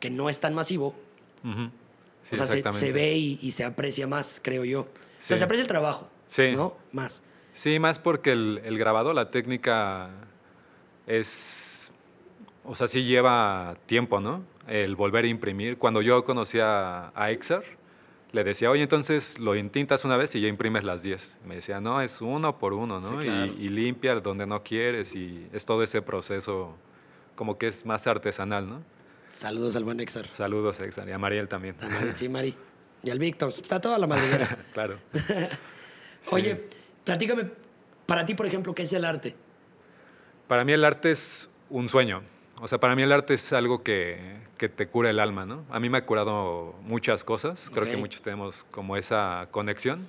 [0.01, 0.95] que no es tan masivo.
[1.43, 4.81] Sí, o sea, se, ve y, y se aprecia más, creo yo.
[4.83, 4.87] O
[5.21, 6.53] sea, se aprecia el trabajo, Sí.
[6.53, 6.77] ¿no?
[6.93, 7.23] Más.
[7.55, 10.11] Sí, más porque el, el grabado, la técnica
[11.07, 11.74] es,
[12.65, 14.43] o sea, sí lleva tiempo, ¿no?
[14.67, 15.79] El volver a imprimir.
[15.79, 17.63] Cuando yo conocía a Exer,
[18.33, 21.39] le decía, oye, entonces lo intintas una vez y ya imprimes las 10.
[21.47, 23.21] Me decía, no, es uno por uno, ¿no?
[23.21, 23.53] Sí, claro.
[23.59, 26.75] y, y limpia donde no quieres y es todo ese proceso
[27.37, 28.83] como que es más artesanal, ¿no?
[29.33, 30.27] Saludos al buen Exar.
[30.29, 31.75] Saludos, Exer, y a Mariel también.
[31.81, 32.55] A Mari, Sí, Mari.
[33.03, 33.51] Y al Víctor.
[33.51, 34.59] Está toda la madriguera.
[34.73, 34.99] claro.
[36.31, 36.69] Oye,
[37.05, 37.51] platícame,
[38.07, 39.35] para ti, por ejemplo, ¿qué es el arte?
[40.49, 42.23] Para mí el arte es un sueño.
[42.65, 44.17] O sea, para mí el arte es algo que,
[44.57, 45.67] que te cura el alma, ¿no?
[45.69, 47.69] A mí me ha curado muchas cosas.
[47.75, 48.01] Creo que Ok.
[48.01, 50.09] muchos tenemos como esa conexión.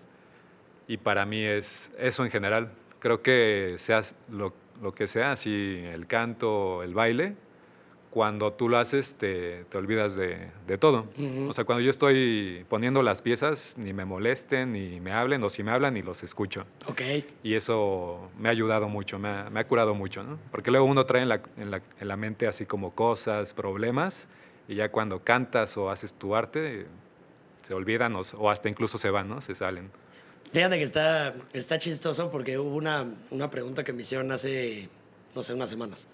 [0.88, 2.72] Y para mí es eso en general.
[3.00, 7.36] Creo que seas lo, lo que sea, así el canto, el baile,
[8.16, 11.06] cuando tú lo haces te, te olvidas de, de todo.
[11.18, 11.50] Ujú.
[11.50, 15.50] O sea, cuando yo estoy poniendo las piezas, ni me molesten, ni me hablen, o
[15.50, 16.66] si me hablan, ni los escucho.
[16.88, 17.02] Ok.
[17.44, 20.40] Y eso me ha ayudado mucho, me ha, me ha curado mucho, ¿no?
[20.50, 24.30] Porque luego uno trae en la, en, la, en la mente así como cosas, problemas,
[24.70, 26.86] y ya cuando cantas o haces tu arte,
[27.68, 29.42] se olvidan o, o hasta incluso se van, ¿no?
[29.42, 29.92] Se salen.
[30.54, 34.88] Fíjate que está, está chistoso porque hubo una, una pregunta que me hicieron hace,
[35.36, 36.08] no sé, unas semanas.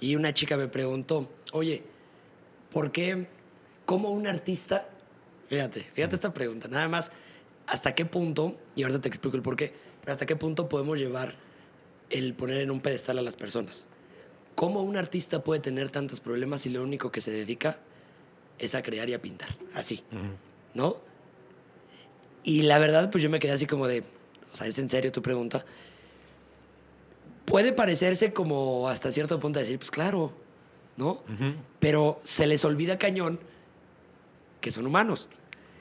[0.00, 1.82] Y una chica me preguntó, oye,
[2.72, 3.28] ¿por qué,
[3.84, 4.88] cómo un artista,
[5.48, 7.12] fíjate, fíjate esta pregunta, nada más,
[7.66, 10.98] ¿hasta qué punto, y ahorita te explico el por qué, pero hasta qué punto podemos
[10.98, 11.34] llevar
[12.08, 13.86] el poner en un pedestal a las personas?
[14.54, 17.78] ¿Cómo un artista puede tener tantos problemas si lo único que se dedica
[18.58, 19.56] es a crear y a pintar?
[19.74, 20.02] Así.
[20.74, 20.96] ¿no?
[22.42, 24.02] Y la verdad, pues yo me quedé así como de,
[24.52, 25.64] o sea, ¿es en serio tu pregunta?
[27.50, 30.32] Puede parecerse como hasta cierto punto decir, pues claro,
[30.96, 31.22] ¿no?
[31.80, 33.38] Pero se les olvida cañón
[34.60, 35.28] que son humanos.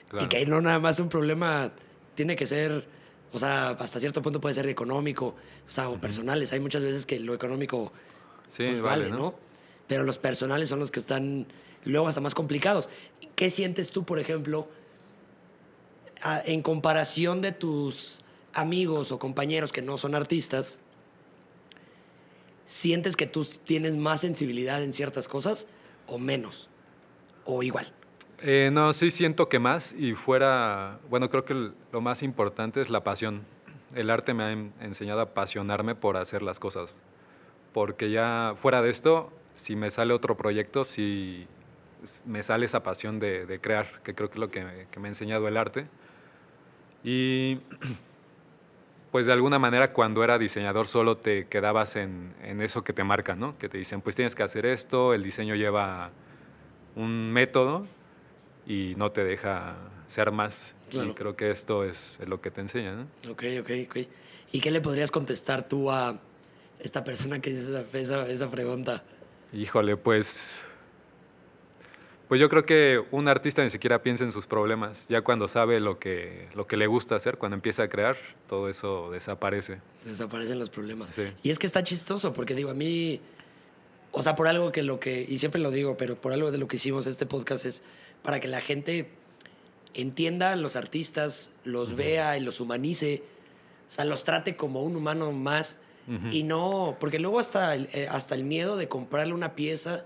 [0.10, 0.26] claro.
[0.26, 1.72] Y que ahí no nada más un problema
[2.16, 2.88] tiene que ser,
[3.32, 5.36] o sea, hasta cierto punto puede ser económico,
[5.68, 6.52] o sea, o personales.
[6.54, 7.92] Hay muchas veces que lo económico
[8.52, 9.36] Sí, pues vale, ¿no?
[9.88, 11.46] Pero los personales son los que están
[11.86, 12.90] luego hasta más complicados.
[13.36, 14.68] ¿Qué sientes tú, por ejemplo,
[16.22, 18.22] a- en comparación de tus
[18.54, 20.80] amigos o compañeros que no son artistas?
[22.70, 25.66] ¿Sientes que tú tienes más sensibilidad en ciertas cosas
[26.06, 26.70] o menos?
[27.44, 27.92] ¿O igual?
[28.44, 32.92] Eh, no, sí siento que más y fuera, bueno, creo que lo más importante es
[32.92, 33.42] la pasión.
[33.96, 36.96] El arte me ha en- enseñado a apasionarme por hacer las cosas.
[37.74, 41.48] Porque ya fuera de esto, si me sale otro proyecto, si
[42.24, 45.08] me sale esa pasión de, de crear, que creo que es lo que, que me
[45.08, 45.88] ha enseñado el arte.
[47.04, 47.56] Y
[49.12, 53.04] pues de alguna manera cuando era diseñador solo te quedabas en, en eso que te
[53.04, 53.58] marcan, ¿no?
[53.58, 56.12] Que te dicen, pues tienes que hacer esto, el diseño lleva
[56.96, 57.88] un método
[58.68, 59.76] y no te deja
[60.08, 60.76] ser más.
[60.90, 61.10] Claro.
[61.10, 63.32] Y creo que esto es, es lo que te enseña, ¿no?
[63.32, 63.98] Ok, ok, ok.
[64.52, 66.20] ¿Y qué le podrías contestar tú a
[66.80, 69.04] esta persona que hizo esa, esa, esa pregunta?
[69.54, 70.54] Híjole, pues.
[72.30, 75.04] Pues yo creo que un artista ni siquiera piensa en sus problemas.
[75.10, 78.70] Ya cuando sabe lo que, lo que le gusta hacer, cuando empieza a crear, todo
[78.70, 79.80] eso desaparece.
[80.06, 81.10] Desaparecen los problemas.
[81.10, 81.24] Sí.
[81.42, 83.20] Y es que está chistoso, porque digo, a mí,
[84.12, 86.60] o sea, por algo que lo que, y siempre lo digo, pero por algo de
[86.60, 87.82] lo que hicimos este podcast es
[88.22, 89.10] para que la gente
[89.96, 93.24] entienda a los artistas, los vea y los humanice,
[93.90, 96.28] o sea, los trate como un humano más Ujú.
[96.28, 100.06] y no, porque luego hasta el, eh, hasta el miedo de comprarle una pieza,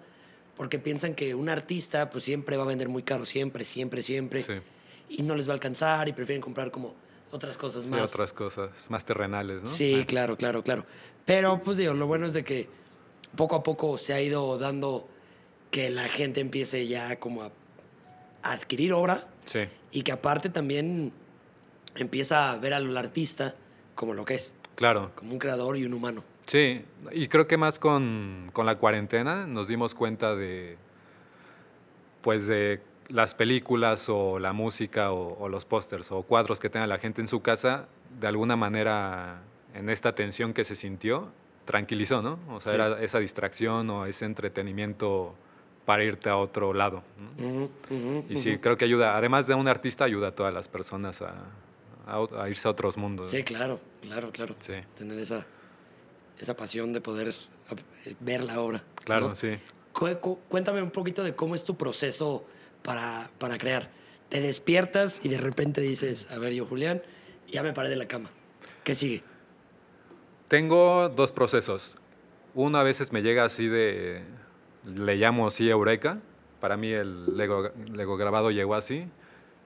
[0.57, 4.43] porque piensan que un artista pues siempre va a vender muy caro, siempre, siempre, siempre,
[4.43, 4.53] Sí.
[5.17, 6.93] y no les va a alcanzar y prefieren comprar como
[7.31, 8.13] otras cosas Sí, más.
[8.13, 9.67] otras cosas más terrenales, ¿no?
[9.67, 10.85] Sí, Ah, claro, claro, claro.
[11.25, 12.69] Pero, pues digo, lo bueno es de que
[13.35, 15.07] poco a poco se ha ido dando
[15.71, 17.51] que la gente empiece ya como a,
[18.43, 19.59] a adquirir obra Sí,
[19.91, 21.11] y que aparte también
[21.95, 23.55] empieza a ver al artista
[23.95, 25.11] como lo que es, claro.
[25.15, 26.23] como un creador y un humano.
[26.45, 30.77] Sí, y creo que más con, con la cuarentena nos dimos cuenta de,
[32.21, 36.87] pues de las películas o la música o, o los pósters o cuadros que tenga
[36.87, 37.87] la gente en su casa,
[38.19, 39.41] de alguna manera
[39.73, 41.29] en esta tensión que se sintió,
[41.65, 42.39] tranquilizó, ¿no?
[42.49, 42.75] O sea, Sí.
[42.75, 45.33] era esa distracción o ese entretenimiento
[45.85, 47.03] para irte a otro lado.
[48.29, 51.33] Y sí, creo que ayuda, además de un artista, ayuda a todas las personas a,
[52.07, 53.27] a irse a otros mundos.
[53.27, 54.55] Sí, claro, claro, claro.
[54.59, 55.45] Sí, Tener esa,
[56.39, 57.35] esa pasión de poder
[58.05, 58.83] eh, ver la obra.
[59.03, 59.35] claro, ¿no?
[59.35, 59.57] sí.
[59.93, 62.45] Cu- cu- Cuéntame un poquito de cómo es tu proceso
[62.81, 63.89] para, para crear.
[64.29, 67.01] Te despiertas y de repente dices, a ver, yo Julián,
[67.51, 68.29] ya me paré de la cama.
[68.83, 69.21] ¿Qué sigue?
[70.47, 71.95] Tengo dos procesos.
[72.55, 74.23] Uno a veces me llega así de,
[74.85, 76.19] le llamo así eureka.
[76.59, 79.05] Para mí el Lego, Lego grabado llegó así.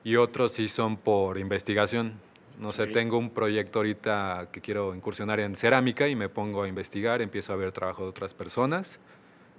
[0.03, 2.13] y otros sí son por investigación.
[2.59, 2.91] No sé, Ok.
[2.93, 7.53] tengo un proyecto ahorita que quiero incursionar en cerámica y me pongo a investigar, empiezo
[7.53, 8.99] a ver trabajo de otras personas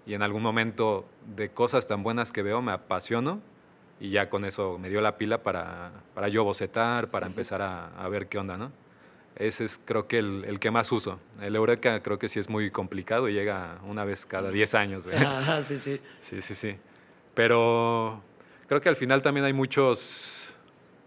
[0.05, 1.07] y en algún momento
[1.37, 3.41] de cosas tan buenas que veo me apasiono
[4.01, 7.89] y ya con eso me dio la pila para, para yo bocetar, para empezar a,
[7.97, 8.73] a ver qué onda, ¿no?
[9.37, 11.21] Ese es creo que el, el que más uso.
[11.41, 15.07] El Eureka creo que sí es muy complicado y llega una vez cada 10 años.
[15.07, 16.01] Ajá, sí, sí.
[16.21, 16.77] Sí, sí, sí.
[17.35, 18.21] Pero
[18.67, 20.48] creo que al final también hay muchos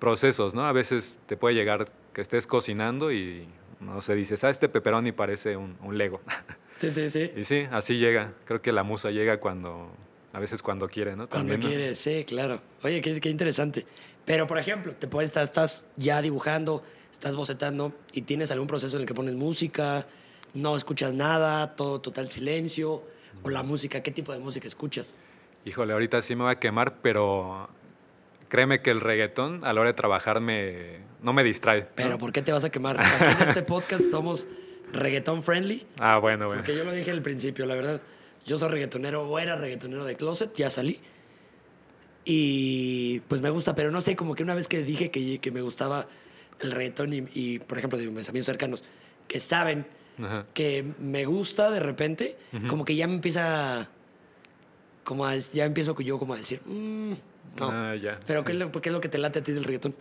[0.01, 0.65] procesos, ¿no?
[0.65, 3.47] A veces te puede llegar que estés cocinando y,
[3.79, 6.19] no sé, dices, ah, este pepperoni parece un, un Lego.
[6.81, 7.31] Sí, sí, sí.
[7.37, 8.33] y sí, así llega.
[8.45, 9.91] Creo que la musa llega cuando,
[10.33, 11.29] a veces cuando quiere, ¿no?
[11.29, 12.59] Cuando quieres, sí, claro.
[12.81, 13.85] Oye, qué, qué interesante.
[14.25, 18.97] Pero, por ejemplo, te puedes estar, estás ya dibujando, estás bocetando y tienes algún proceso
[18.97, 20.07] en el que pones música,
[20.55, 23.03] no escuchas nada, todo total silencio,
[23.43, 25.15] o la música, ¿qué tipo de música escuchas?
[25.65, 27.69] Híjole, ahorita sí me voy a quemar, pero
[28.51, 31.81] créeme que el reggaetón a la hora de trabajar me, no me distrae.
[31.81, 31.87] ¿no?
[31.95, 32.99] Pero, ¿por qué te vas a quemar?
[32.99, 34.45] Aquí en este podcast somos
[34.91, 36.61] reggaetón friendly, Ah, bueno, bueno.
[36.61, 38.01] porque yo lo dije al principio, la verdad.
[38.45, 40.99] Yo soy reggaetonero o era reggaetonero de closet, ya salí.
[42.25, 45.51] Y pues me gusta, pero no sé, como que una vez que dije que, que
[45.51, 46.07] me gustaba
[46.59, 48.83] el reggaetón y, y, por ejemplo, de mis amigos cercanos
[49.27, 49.85] que saben
[50.21, 50.45] Ajá.
[50.53, 52.35] que me gusta de repente,
[52.67, 53.87] como que ya me empieza
[55.03, 57.13] como a, ya empiezo yo como a decir, "Mm,
[57.59, 57.69] no.
[57.71, 58.19] Ah, ya.
[58.25, 58.45] Pero sí.
[58.47, 59.95] ¿qué, es lo, ¿qué es lo que te late a ti del reggaetón?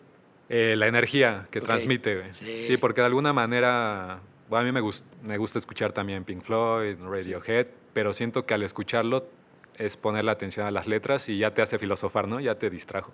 [0.49, 1.65] Eh, la energía que Ok.
[1.67, 2.33] transmite, güey.
[2.35, 2.65] Sí.
[2.69, 2.77] Sí.
[2.77, 6.97] porque de alguna manera, bueno, a mí me, gus- me gusta escuchar también Pink Floyd,
[7.01, 9.27] Radiohead, pero siento que al escucharlo
[9.79, 12.41] es poner la atención a las letras y ya te hace filosofar, ¿no?
[12.41, 13.13] Ya te distrajo.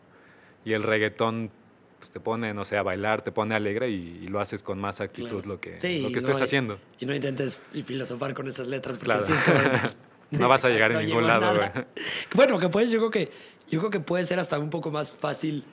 [0.64, 1.50] Y el reggaetón
[1.98, 4.78] pues, te pone, no sé, a bailar, te pone alegre y, y lo haces con
[4.80, 5.46] más actitud Claro.
[5.48, 6.78] lo que, Sí, lo que no, estés y- haciendo.
[6.98, 9.22] Y no intentes filosofar con esas letras, porque Claro.
[9.26, 9.58] sí es como...
[10.30, 11.68] No vas a llegar No en ningún a lado, güey.
[12.34, 13.32] Bueno, que puedes, yo creo que,
[13.70, 15.64] yo creo que puede ser hasta un poco más fácil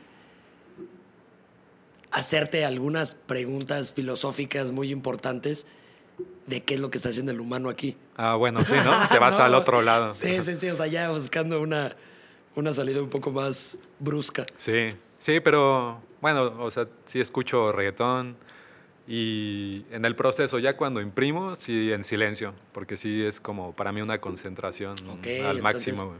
[2.11, 5.65] hacerte algunas preguntas filosóficas muy importantes
[6.45, 7.97] de qué es lo que está haciendo el humano aquí.
[8.17, 9.07] Ah, bueno, sí, ¿no?
[9.11, 10.13] Te vas No, al otro lado.
[10.13, 11.95] Sí, sí, sí, o sea, ya buscando una,
[12.55, 14.45] una salida un poco más brusca.
[14.57, 18.35] Sí, sí, pero bueno, o sea, sí escucho reggaetón
[19.07, 23.91] y en el proceso, ya cuando imprimo, sí en silencio, porque sí es como para
[23.91, 26.05] mí una concentración Ok, al entonces- máximo.
[26.05, 26.19] güey.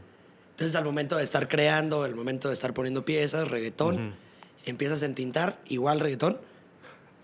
[0.50, 4.14] Entonces, al momento de estar creando, al momento de estar poniendo piezas, reggaetón, Ujú.
[4.66, 6.38] empiezas a entintar, igual reggaetón.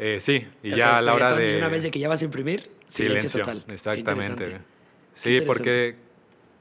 [0.01, 1.53] Eh, sí, y ya a la hora de...
[1.55, 3.64] Y una vez de que ya vas a imprimir, silencio, silencio, total.
[3.73, 4.59] Exactamente.
[5.14, 5.94] Sí, porque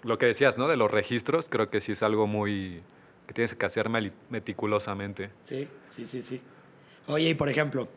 [0.04, 0.68] lo que decías, ¿no?
[0.68, 2.82] De los registros, creo que sí es algo muy...
[3.26, 3.90] que tienes que hacer
[4.30, 5.30] meticulosamente.
[5.46, 6.42] Sí, sí, sí, sí.
[7.08, 7.88] Oye, y por ejemplo,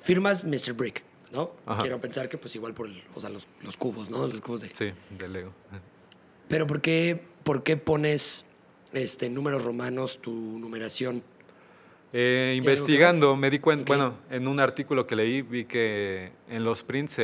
[0.00, 0.72] firmas Mr.
[0.74, 1.52] Brick, ¿no?
[1.66, 1.82] Ajá.
[1.82, 4.26] Quiero pensar que pues igual por el- o sea, los, los cubos, ¿no?
[4.26, 4.68] Los cubos de...
[4.68, 5.52] Sí, de Lego.
[6.48, 8.44] Pero ¿por qué, por qué pones
[8.92, 11.22] este, números romanos, tu numeración?
[12.12, 16.82] Eh, investigando, me di cuenta, bueno, en un artículo que leí vi que en los
[16.82, 17.16] prints,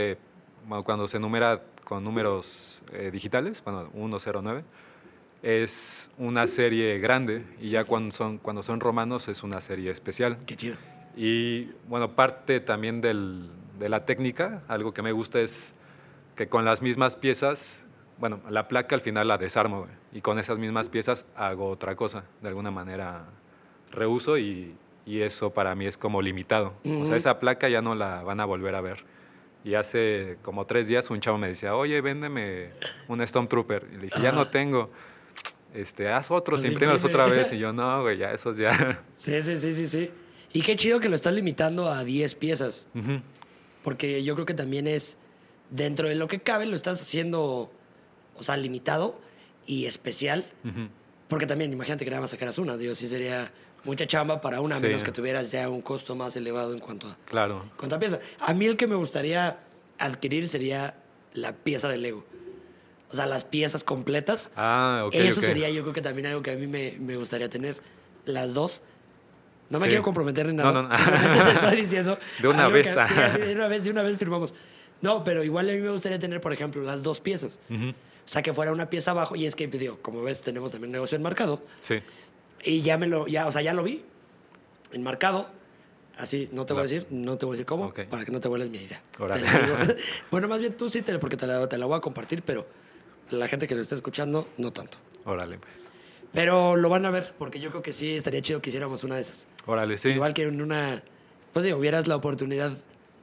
[0.85, 4.63] cuando se numera con números eh, digitales, bueno, 109,
[5.43, 10.39] es una serie grande y ya cuando son, cuando son romanos es una serie especial.
[10.47, 10.77] Qué chido.
[11.17, 13.49] Y bueno, parte también del-
[13.79, 15.73] de la técnica, algo que me gusta es
[16.37, 17.83] que con las mismas piezas,
[18.19, 21.97] bueno, la placa al final la desarmo güey, y con esas mismas piezas hago otra
[21.97, 23.25] cosa, de alguna manera
[23.91, 24.75] reuso y,
[25.07, 26.75] y eso para mí es como limitado.
[26.85, 27.07] O Ujú.
[27.07, 29.05] sea, esa placa ya no la van a volver a ver.
[29.65, 32.71] Y hace como tres días un chavo me decía, oye, véndeme
[33.09, 33.87] un Stormtrooper.
[33.93, 34.91] Y le dije, ya no tengo.
[35.75, 37.53] Este, haz otros, Pues imprímelos otra vez.
[37.53, 39.03] Y yo, no, güey, ya esos ya.
[39.17, 40.11] Sí, sí, sí, sí, sí.
[40.57, 42.89] Y qué chido que lo estás limitando a 10 piezas.
[42.95, 43.21] Ujú.
[43.85, 45.17] Porque yo creo que también es,
[45.71, 47.71] dentro de lo que cabe, lo estás haciendo,
[48.37, 49.19] o sea, limitado
[49.67, 50.47] y especial.
[50.65, 50.89] Ujú.
[51.29, 52.77] Porque también, imagínate que nada más sacaras una.
[52.77, 53.51] Digo, sí sería
[53.85, 54.85] mucha chamba para una, a Sí.
[54.87, 57.63] menos que tuvieras ya un costo más elevado en cuanto a, Claro.
[57.65, 58.19] en cuanto a pieza.
[58.41, 59.59] A mí el que me gustaría
[59.99, 60.97] adquirir sería
[61.35, 62.25] la pieza de Lego.
[63.11, 64.51] O sea, las piezas completas.
[64.57, 65.15] Ah, ok.
[65.15, 67.77] Eso sería yo creo que también algo que a mí me, me gustaría tener.
[68.25, 68.83] Las dos.
[69.71, 69.91] No me Sí.
[69.91, 70.83] quiero comprometer en No, nada.
[70.83, 70.97] no, no.
[70.97, 72.19] simplemente te estoy diciendo.
[72.41, 74.55] De una vez, que- sí, así de una vez, de una vez firmamos.
[75.03, 77.59] No, pero igual a mí me gustaría tener, por ejemplo, las dos piezas.
[77.69, 77.91] Ujú.
[77.91, 79.37] O sea, que fuera una pieza abajo.
[79.37, 81.63] Y es que, digo, como ves, tenemos también un negocio enmarcado.
[81.81, 81.97] Sí.
[82.65, 84.03] Y ya me lo, ya, o sea, ya lo vi.
[84.93, 85.49] Enmarcado.
[86.17, 88.05] Así, no te voy a decir, no te voy a decir cómo, Ok.
[88.05, 89.03] para que no te vueles mi idea.
[90.31, 92.67] Bueno, más bien tú sí, te, porque te la, te la voy a compartir, pero
[93.31, 94.97] la gente que lo está escuchando, no tanto.
[95.27, 95.89] Órale, pues.
[96.37, 99.15] Pero lo van a ver, porque yo creo que sí estaría chido que hiciéramos una
[99.15, 99.49] de esas.
[99.65, 100.11] Órale, sí.
[100.11, 101.03] Igual que en una,
[101.55, 102.73] pues digo, hubieras la oportunidad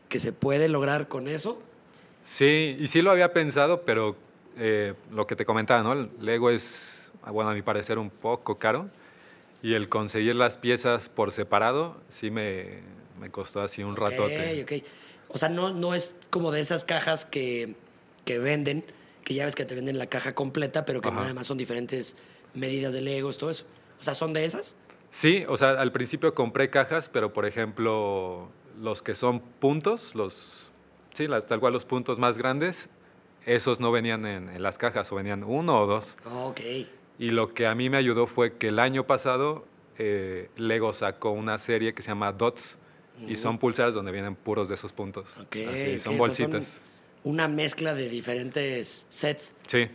[0.10, 1.62] que se puede lograr con eso.
[2.26, 4.16] Sí, y sí lo había pensado, pero
[4.58, 5.94] eh, lo que te comentaba, ¿no?
[5.94, 8.90] El Lego es, bueno, a mi parecer, un poco caro.
[9.62, 12.80] Y el conseguir las piezas por separado, sí me,
[13.22, 14.64] me costó así un ratote.
[14.64, 14.88] Ok, ok.
[15.28, 17.76] O sea, no, no es como de esas cajas que,
[18.26, 18.84] que venden,
[19.24, 21.22] que ya ves que te venden la caja completa, pero que Ajá.
[21.22, 22.16] nada más son diferentes
[22.54, 23.66] medidas de Legos, todo eso.
[24.00, 24.76] O sea, ¿son de esas?
[25.12, 28.50] Sí, o sea, al principio compré cajas, pero por ejemplo,
[28.82, 30.72] los que son puntos, los,
[31.14, 32.90] sí, la- tal cual los puntos más grandes,
[33.46, 36.18] esos no venían en, en las cajas, o venían uno o dos.
[36.26, 36.62] Ok.
[37.20, 39.66] Y lo que a mí me ayudó fue que el año pasado
[40.00, 42.80] eh, Lego sacó una serie que se llama Dots,
[43.28, 45.38] y son pulsars donde vienen puros de esos puntos.
[45.38, 46.82] Ok, Así, son bolsitas.
[47.24, 49.54] una mezcla de diferentes sets.
[49.68, 49.88] Sí,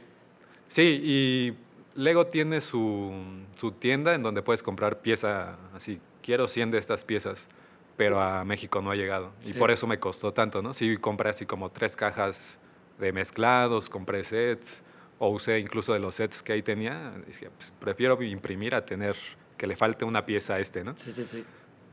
[0.69, 1.55] sí, y
[1.99, 3.13] Lego tiene su,
[3.59, 7.49] su tienda en donde puedes comprar pieza, así, quiero 100 de estas piezas,
[7.97, 9.33] pero a México no ha llegado.
[9.43, 9.51] Sí.
[9.51, 10.75] Y por eso me costó tanto, ¿no?
[10.75, 12.61] Sí, compré así como tres cajas
[13.01, 14.81] de mezclados, compré sets,
[15.19, 17.15] o usé incluso de los sets que ahí tenía.
[17.27, 19.17] Dije, pues, prefiero imprimir a tener
[19.57, 20.95] que le falte una pieza a este, ¿no?
[20.97, 21.45] Sí, sí, sí.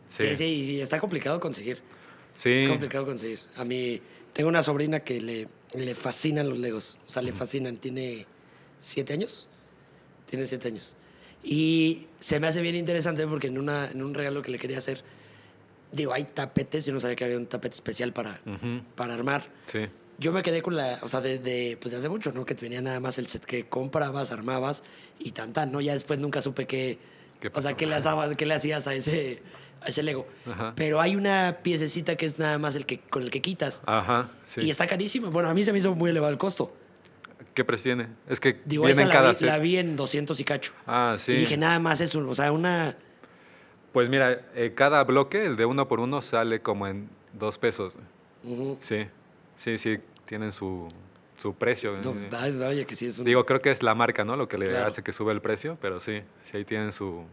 [0.09, 1.81] Sí, sí, y sí, está complicado conseguir.
[2.35, 2.51] Sí.
[2.51, 3.39] Es complicado conseguir.
[3.55, 3.99] A mí,
[4.33, 6.99] tengo una sobrina que le, le fascinan los Legos.
[7.07, 7.77] O sea, le fascinan.
[7.77, 8.27] Tiene
[8.79, 9.49] siete años.
[10.25, 10.95] Tiene siete años.
[11.43, 14.79] Y se me hace bien interesante porque en, una, en un regalo que le quería
[14.79, 15.03] hacer,
[15.91, 16.85] digo, hay tapetes.
[16.85, 18.39] Yo no sabía que había un tapete especial para,
[18.95, 19.47] para armar.
[19.67, 19.87] Sí.
[20.17, 22.45] Yo me quedé con la, o sea, de, de, pues de hace mucho, ¿no?
[22.45, 24.81] Que te venía nada más el set que comprabas, armabas
[25.19, 25.81] y tan tan, ¿no?
[25.81, 26.97] Ya después nunca supe qué,
[27.39, 29.43] ¿Qué o sea, qué le, hacías, qué le hacías a ese,
[29.81, 30.25] a ese Lego.
[30.49, 30.73] Ajá.
[30.75, 33.81] Pero hay una piececita que es nada más el que, con el que quitas.
[33.85, 34.61] Ajá, sí.
[34.61, 35.29] Y está carísima.
[35.29, 36.73] Bueno, a mí se me hizo muy elevado el costo.
[37.55, 38.09] ¿Qué precio tiene?
[38.29, 39.47] Es que Digo, viene esa la cada vi, set.
[39.47, 40.73] la vi en 200 y cacho.
[40.85, 41.31] Ah, sí.
[41.31, 42.19] Y dije, nada más eso.
[42.19, 42.95] O sea, una...
[43.93, 47.97] Pues mira, eh, cada bloque, el de uno por uno, sale como en dos pesos.
[48.81, 49.07] Sí,
[49.55, 50.87] sí, sí, tienen su,
[51.37, 51.93] su precio.
[52.03, 53.25] No, Eh, vaya, que sí es un...
[53.25, 54.35] Digo, creo que es la marca, ¿no?
[54.35, 54.87] Lo que le Claro.
[54.87, 57.23] hace que sube el precio, pero sí, sí ahí tienen su,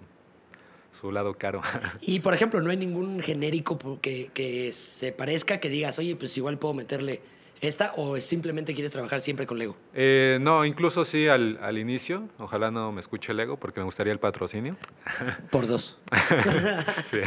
[1.01, 1.63] su lado caro.
[2.01, 6.37] Y, por ejemplo, no hay ningún genérico que, que se parezca, que digas, oye, pues
[6.39, 7.21] igual puedo meterle
[7.63, 9.77] esta, o simplemente quieres trabajar siempre con Lego.
[9.95, 13.85] Eh, no, incluso sí al, al inicio, ojalá no me escuche el ego porque me
[13.85, 14.77] gustaría el patrocinio.
[15.51, 15.97] Por dos.
[17.11, 17.21] Sí.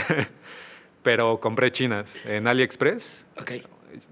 [1.03, 3.25] Pero compré chinas en AliExpress.
[3.39, 3.51] Ok.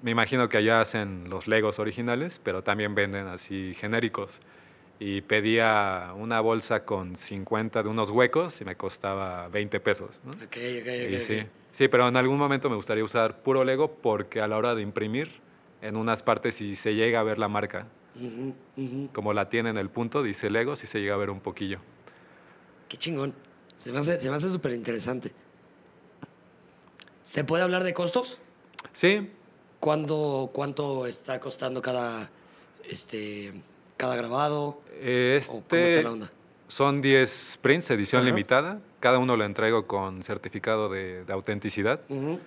[0.02, 4.40] Me imagino que allá hacen los Legos originales, pero también venden así genéricos.
[5.00, 10.22] Y pedía una bolsa con 50 de unos huecos y me costaba 20 pesos.
[10.24, 10.32] ¿no?
[10.32, 11.22] Ok, ok, Y ok.
[11.22, 11.44] sí,
[11.74, 14.84] sí, pero en algún momento me gustaría usar puro Lego porque a la hora de
[14.84, 15.42] imprimir,
[15.84, 19.10] en unas partes si se llega a ver la marca, Ujú, ujú.
[19.12, 21.80] como la tiene en el punto, dice Lego, si se llega a ver un poquillo.
[22.88, 23.34] Qué chingón.
[23.78, 25.32] Se me hace, se súper interesante.
[27.24, 28.40] ¿Se puede hablar de costos?
[28.94, 29.30] Sí,
[29.80, 32.30] ¿Cuándo, ¿Cuánto está costando cada,
[32.88, 33.54] este,
[33.98, 34.80] cada grabado?
[34.94, 36.32] eh, ¿O cómo está este la onda?
[36.70, 38.30] son 10 prints, edición Ajá.
[38.30, 38.80] limitada.
[39.02, 42.40] Cada uno lo entrego con certificado de, de autenticidad Ujú.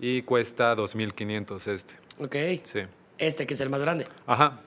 [0.00, 1.94] Y cuesta 2.500 este.
[2.18, 2.62] Ok.
[2.72, 2.80] Sí.
[3.18, 4.06] Este que es el más grande.
[4.26, 4.60] Ajá.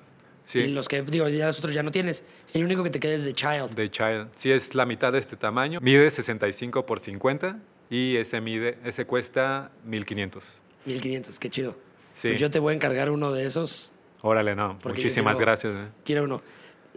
[0.46, 0.60] Sí.
[0.60, 2.24] Y los que, digo, ya los otros ya no tienes.
[2.54, 3.72] El único que te queda es de Child.
[3.76, 4.30] De Child.
[4.36, 5.80] Sí, es la mitad de este tamaño.
[5.82, 7.58] Mide 65 por 50
[7.90, 10.60] y ese mide, ese cuesta 1500.
[10.86, 11.72] 1500, qué chido.
[12.16, 12.28] Sí.
[12.30, 13.92] Pues yo te voy a encargar uno de esos.
[14.22, 14.78] Órale, no.
[14.84, 15.74] Muchísimas quiero- gracias.
[15.76, 15.88] eh.
[16.04, 16.42] Quiero uno.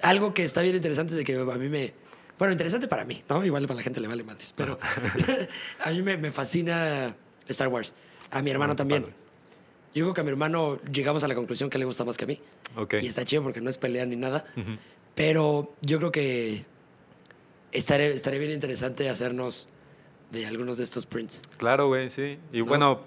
[0.03, 1.95] Algo que está bien interesante es de que a mí me...
[2.39, 3.45] Bueno, interesante para mí, ¿no?
[3.47, 4.53] Igual para la gente le vale madres.
[4.57, 4.79] Pero
[5.85, 7.15] a mí me, me fascina
[7.49, 7.95] Star Wars.
[8.31, 9.03] A mi hermano Ah, también.
[9.03, 9.17] padre.
[9.95, 12.25] Yo creo que a mi hermano llegamos a la conclusión que le gusta más que
[12.25, 12.39] a mí.
[12.77, 12.95] Ok.
[13.01, 14.45] Y está chido porque no es pelea ni nada.
[14.57, 14.73] Ujú.
[15.15, 16.65] Pero yo creo que
[17.73, 19.69] estaría, estaría bien interesante hacernos
[20.31, 21.41] de algunos de estos prints.
[21.57, 22.39] Claro, güey, sí.
[22.53, 22.65] Y No.
[22.67, 23.01] bueno,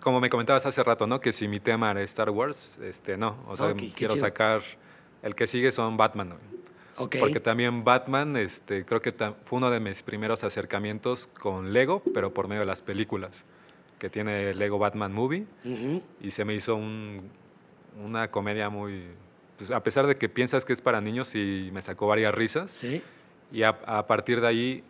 [0.00, 1.20] como me comentabas hace rato, ¿no?
[1.20, 3.44] Que si mi tema era Star Wars, este, no.
[3.48, 4.62] O sea, Ok, qué quiero sacar...
[5.22, 6.40] El que sigue son Batman, güey.
[6.96, 7.16] Ok.
[7.20, 12.34] Porque también Batman, este, creo que fue uno de mis primeros acercamientos con Lego, pero
[12.34, 13.44] por medio de las películas,
[14.02, 15.46] que tiene Lego Batman Movie,
[16.20, 17.30] y se me hizo un-
[18.04, 19.04] una comedia muy...
[19.56, 22.72] pues, a pesar de que piensas que es para niños, y me sacó varias risas,
[22.72, 23.00] Sí.
[23.52, 24.84] y a, a partir de ahí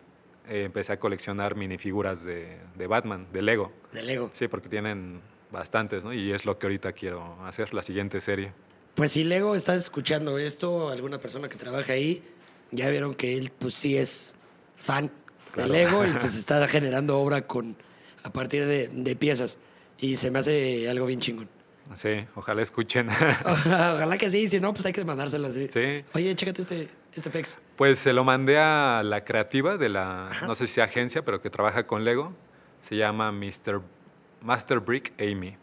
[0.49, 3.71] eh, empecé a coleccionar minifiguras de, de Batman, de Lego.
[3.91, 4.31] De Lego.
[4.33, 6.11] Sí, porque tienen bastantes, ¿no?
[6.11, 8.51] Y es lo que ahorita quiero hacer, la siguiente serie.
[8.95, 12.23] Pues si Lego estás escuchando esto, alguna persona que trabaja ahí,
[12.71, 14.33] ya vieron que él pues sí es
[14.75, 15.11] fan
[15.51, 15.71] Claro.
[15.71, 17.75] de Lego y pues está generando obra con
[18.23, 19.59] a partir de, de piezas.
[19.99, 21.49] Y se me hace algo bien chingón.
[21.95, 23.09] Sí, ojalá escuchen.
[23.45, 25.67] Ojalá que sí, si no, pues hay que mandárselas así.
[25.67, 26.03] sí.
[26.13, 27.59] Oye, chécate este, este pex.
[27.75, 30.47] Pues se lo mandé a la creativa de la, Ajá.
[30.47, 32.33] no sé si agencia, pero que trabaja con Lego.
[32.81, 33.81] Se llama Mr.
[34.41, 35.57] Master Brick Amy.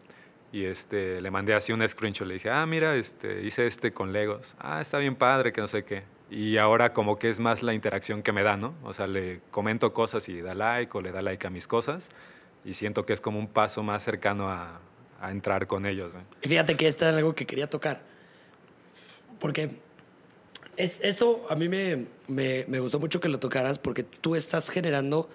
[0.52, 2.26] Y este, le mandé así un screenshot.
[2.26, 4.56] Le dije, ah, mira, este, hice este con Legos.
[4.58, 6.02] Ah, está bien padre, que no sé qué.
[6.30, 8.74] Y ahora como que es más la interacción que me da, ¿no?
[8.84, 12.08] O sea, le comento cosas y da like o le da like a mis cosas
[12.64, 14.80] y siento que es como un paso más cercano a,
[15.20, 16.14] a entrar con ellos.
[16.14, 16.48] ¿eh?
[16.48, 18.02] Fíjate que esto es algo que quería tocar.
[19.38, 19.70] Porque
[20.76, 24.68] es, esto a mí me, me, me gustó mucho que lo tocaras porque tú estás
[24.70, 25.28] generando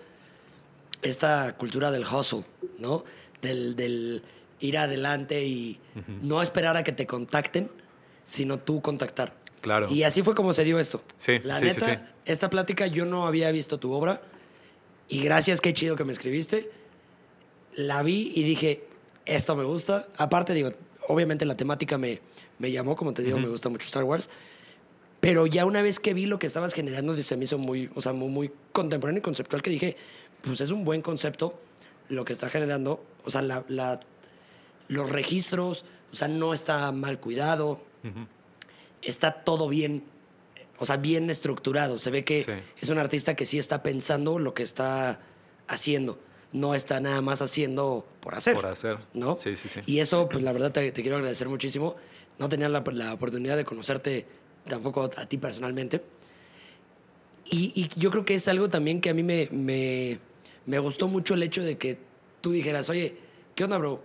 [1.02, 2.46] esta cultura del hustle,
[2.80, 3.04] ¿no?
[3.42, 4.24] Del, del
[4.60, 5.80] ir adelante y
[6.22, 7.70] no esperar a que te contacten,
[8.24, 9.36] sino tú contactar.
[9.62, 9.88] Claro.
[9.90, 11.02] Y así fue como se dio esto.
[11.18, 12.02] Sí, La sí, sí, neta, sí.
[12.26, 14.22] esta plática yo no había visto tu obra
[15.08, 16.70] y gracias, qué chido que me escribiste.
[17.76, 18.84] La vi y dije,
[19.26, 20.08] esto me gusta.
[20.18, 20.72] Aparte, digo,
[21.08, 22.22] obviamente la temática me,
[22.60, 24.30] me llamó, como te digo, me gusta mucho Star Wars.
[25.20, 28.02] Pero ya una vez que vi lo que estabas generando, se me hizo muy, o
[28.02, 29.98] sea, muy, muy contemporáneo y conceptual, que dije,
[30.44, 31.60] pues es un buen concepto
[32.10, 33.04] lo que está generando.
[33.24, 34.00] O sea, la, la-
[34.88, 37.82] los registros, o sea, no está mal cuidado,
[39.02, 40.04] está todo bien,
[40.78, 41.98] o sea, bien estructurado.
[42.00, 42.52] Se ve que Sí.
[42.82, 45.20] es un artista que sí está pensando lo que está
[45.68, 46.20] haciendo.
[46.56, 48.54] No está nada más haciendo por hacer.
[48.56, 48.98] Por hacer.
[49.14, 49.36] ¿no?
[49.36, 49.82] Sí, sí, sí.
[49.86, 51.96] Y eso, pues la verdad te, te quiero agradecer muchísimo.
[52.40, 54.26] No tenía la, la oportunidad de conocerte
[54.68, 56.02] tampoco a ti personalmente.
[57.46, 60.20] Y, y yo creo que es algo también que a mí me, me,
[60.66, 61.98] me gustó mucho el hecho de que
[62.42, 63.18] tú dijeras, oye,
[63.54, 64.02] ¿qué onda, bro?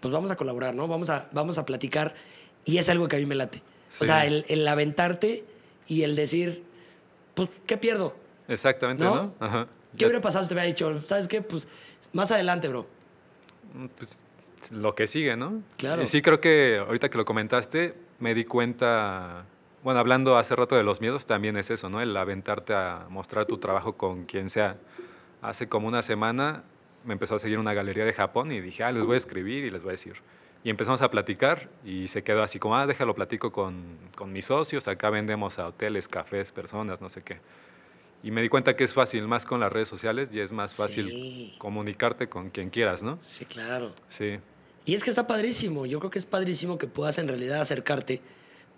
[0.00, 0.88] Pues vamos a colaborar, ¿no?
[0.88, 2.14] Vamos a, vamos a platicar.
[2.64, 3.58] Y es algo que a mí me late.
[3.96, 4.06] O Sí.
[4.06, 5.44] sea, el, el aventarte
[5.86, 6.64] y el decir,
[7.34, 8.16] pues, ¿qué pierdo?
[8.48, 9.14] Exactamente, ¿No?
[9.14, 9.34] ¿no?
[9.40, 9.68] Ajá.
[9.96, 11.42] ¿Qué hubiera pasado si te hubiera dicho, ¿sabes qué?
[11.42, 11.66] Pues
[12.12, 12.86] más adelante, bro.
[13.74, 14.18] Mm, pues,
[14.70, 15.62] lo que sigue, ¿no?
[15.76, 16.02] Claro.
[16.02, 19.44] Y sí, creo que ahorita que lo comentaste, me di cuenta,
[19.82, 22.00] bueno, hablando hace rato de los miedos, también es eso, ¿no?
[22.00, 24.76] El aventarte a mostrar tu trabajo con quien sea.
[25.42, 26.64] Hace como una semana
[27.04, 29.64] me empezó a seguir una galería de Japón y dije, ah, les voy a escribir
[29.64, 30.14] y les voy a decir.
[30.64, 33.84] Y empezamos a platicar y se quedó así como, ah, déjalo platico con,
[34.16, 37.38] con mis socios, acá vendemos a hoteles, cafés, personas, no sé qué.
[38.22, 40.74] Y me di cuenta que es fácil, más con las redes sociales, y es más
[40.74, 41.54] fácil Sí.
[41.58, 43.18] comunicarte con quien quieras, ¿no?
[43.22, 43.94] Sí, claro.
[44.08, 44.38] Sí.
[44.84, 45.86] Y es que está padrísimo.
[45.86, 48.20] Yo creo que es padrísimo que puedas en realidad acercarte,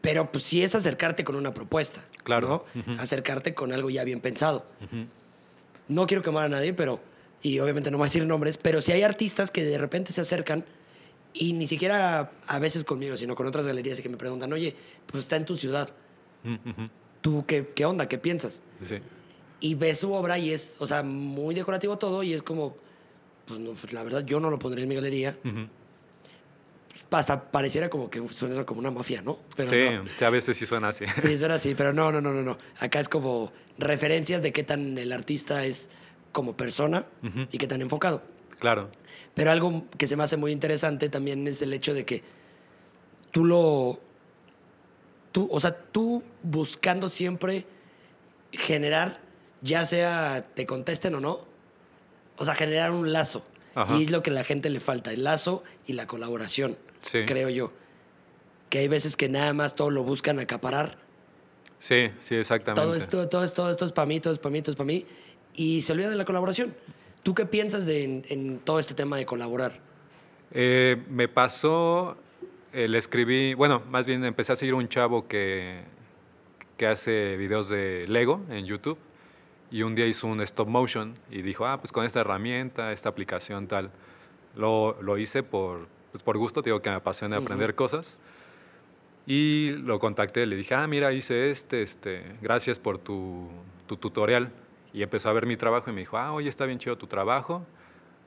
[0.01, 2.01] pero pues sí es acercarte con una propuesta.
[2.25, 2.65] Claro.
[2.99, 4.67] Acercarte con algo ya bien pensado.
[5.89, 7.01] No quiero quemar a nadie, pero.
[7.41, 10.21] Y obviamente no voy a decir nombres, pero si hay artistas que de repente se
[10.21, 10.65] acercan
[11.33, 14.75] y ni siquiera a veces conmigo, sino con otras galerías y que me preguntan, oye,
[15.07, 15.89] pues está en tu ciudad.
[16.43, 16.57] Mm.
[17.21, 18.09] ¿Tú qué, qué onda?
[18.09, 18.61] ¿Qué piensas?
[18.89, 18.97] Sí.
[19.61, 22.77] Y ves su obra y es, o sea, muy decorativo todo y es como,
[23.47, 25.37] pues no, pues, la verdad yo no lo pondría en mi galería.
[27.11, 29.39] Hasta pareciera como que suena como una mafia, ¿no?
[29.57, 29.77] Pero sí,
[30.21, 30.27] no.
[30.27, 31.07] a veces sí suena así.
[31.21, 32.59] Sí, suena así, pero no, no, no, no, no.
[32.79, 35.89] Acá es como referencias de qué tan el artista es
[36.33, 37.49] como persona Ujú.
[37.51, 38.23] y qué tan enfocado.
[38.59, 38.91] Claro.
[39.35, 42.23] Pero algo que se me hace muy interesante también es el hecho de que
[43.31, 44.01] tú lo.
[45.33, 47.65] Tú, o sea, tú buscando siempre
[48.53, 49.21] generar,
[49.63, 51.41] ya sea te contesten o no,
[52.37, 53.45] o sea, generar un lazo.
[53.75, 53.97] Ajá.
[53.97, 57.21] Y es lo que a la gente le falta, el lazo y la colaboración, Sí.
[57.27, 57.73] creo yo.
[58.71, 60.99] Que hay veces que nada más todo lo buscan acaparar.
[61.79, 62.83] Sí, sí, exactamente.
[62.83, 64.87] Todo esto, todo esto, esto es para mí, todo es para mí, todo es para
[64.87, 65.07] mí.
[65.55, 66.75] Y se olvidan de la colaboración.
[67.23, 69.79] ¿Tú qué piensas de, en, en todo este tema de colaborar?
[70.53, 72.17] Eh, me pasó,
[72.73, 75.83] eh, le escribí, bueno, más bien empecé a seguir un chavo que,
[76.77, 78.99] que hace videos de Lego en YouTube
[79.71, 83.09] y un día hizo un stop motion y dijo, ah, pues con esta herramienta, esta
[83.09, 83.91] aplicación tal.
[84.57, 88.19] Lo, lo hice por, pues por gusto, digo que me apasiona aprender cosas.
[89.27, 93.49] Y lo contacté, le dije, ah, mira, hice este, este, gracias por tu,
[93.87, 94.51] tu tutorial.
[94.95, 97.07] Y empezó a ver mi trabajo y me dijo, ah, oye, está bien chido tu
[97.07, 97.67] trabajo.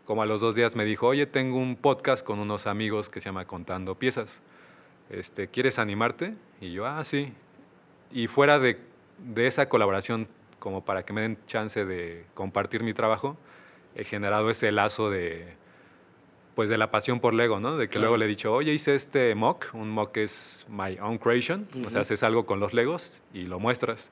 [0.05, 3.19] Como a los dos días me dijo, oye, tengo un podcast con unos amigos que
[3.19, 4.43] se llama Contando Piezas.
[5.09, 6.35] Este, ¿Quieres animarte?
[6.61, 7.33] Y yo, ah, sí.
[8.11, 8.77] Y fuera de,
[9.17, 10.27] de esa colaboración,
[10.61, 13.35] como para que me den chance de compartir mi trabajo,
[13.95, 15.55] he generado ese lazo de,
[16.55, 17.77] pues de la pasión por Lego, ¿no?
[17.77, 21.17] De que luego le he dicho, oye, hice este mock, un mock es my own
[21.17, 21.89] creation, o Ujú.
[21.89, 24.11] sea, haces algo con los Legos y lo muestras.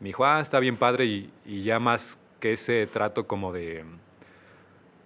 [0.00, 3.82] Me dijo, ah, está bien padre y, y ya más que ese trato como de,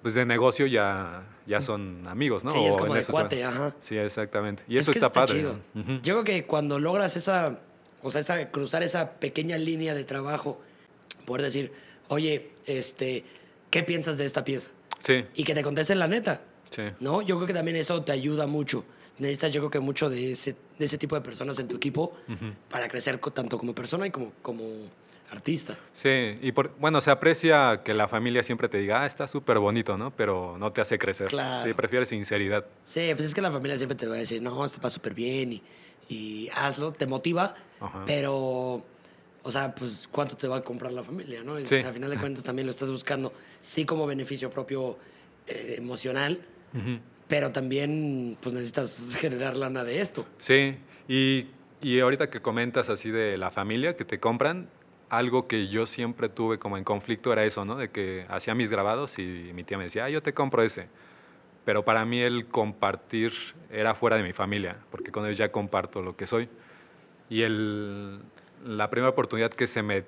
[0.03, 2.51] pues de negocio ya, ya son amigos, ¿no?
[2.51, 3.75] Sí, es O como de se- cuate, ajá.
[3.81, 4.65] Sí, exactamente.
[4.67, 5.39] Y Es eso que está, padre.
[5.39, 5.61] chido.
[5.75, 6.01] ¿no?
[6.03, 7.61] Yo creo que cuando logras esa,
[8.03, 10.61] o sea, esa, cruzar esa pequeña línea de trabajo,
[11.25, 11.73] poder decir,
[12.09, 13.25] oye, este,
[13.71, 14.71] ¿qué piensas de esta pieza?
[15.05, 16.83] Sí, Y que te contesten la neta, sí.
[17.01, 17.23] ¿no?
[17.23, 18.85] Yo creo que también eso te ayuda mucho.
[19.19, 22.15] Necesitas, yo creo que mucho de ese, de ese tipo de personas en tu equipo
[22.29, 22.53] Ujú.
[22.71, 24.65] para crecer tanto como persona y como, como
[25.31, 25.79] artista.
[25.95, 29.59] Sí, y por, bueno, se aprecia que la familia siempre te diga, ah, está súper
[29.59, 30.11] bonito, ¿no?
[30.11, 31.29] Pero no te hace crecer.
[31.29, 31.67] Claro.
[31.69, 32.65] Sí, prefiere sinceridad.
[32.85, 35.15] Sí, pues es que la familia siempre te va a decir, no, esto va súper
[35.15, 35.63] bien y,
[36.09, 38.03] y hazlo, te motiva, Ajá.
[38.07, 38.83] pero
[39.43, 41.59] o sea, pues cuánto te va a comprar la familia, ¿no?
[41.59, 41.77] Y Sí.
[41.77, 44.99] Al final de cuentas también lo estás buscando, sí como beneficio propio
[45.47, 46.41] eh, emocional,
[46.75, 46.99] Ujú.
[47.29, 50.27] pero también pues necesitas generar lana de esto.
[50.39, 50.77] Sí,
[51.09, 51.47] y,
[51.81, 54.69] y ahorita que comentas así de la familia que te compran,
[55.09, 57.77] algo que yo siempre tuve como en conflicto era eso, ¿no?
[57.77, 60.87] De que hacía mis grabados y mi tía me decía, ah, yo te compro ese.
[61.65, 63.33] Pero para mí el compartir
[63.71, 66.49] era fuera de mi familia, porque con ellos ya comparto lo que soy.
[67.29, 68.21] Y el,
[68.65, 70.05] la primera oportunidad que se me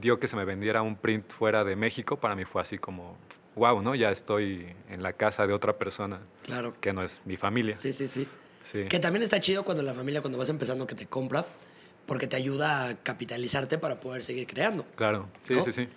[0.00, 3.16] dio que se me vendiera un print fuera de México, para mí fue así como,
[3.54, 3.94] wow, ¿no?
[3.94, 6.74] Ya estoy en la casa de otra persona Claro.
[6.80, 7.76] que no es mi familia.
[7.78, 8.26] Sí, sí, sí.
[8.72, 8.84] Sí.
[8.88, 11.44] Que también está chido cuando la familia, cuando vas empezando, que te compra,
[12.06, 14.84] porque te ayuda a capitalizarte para poder seguir creando.
[14.96, 15.62] Claro, sí, ¿No?
[15.64, 15.88] sí, sí.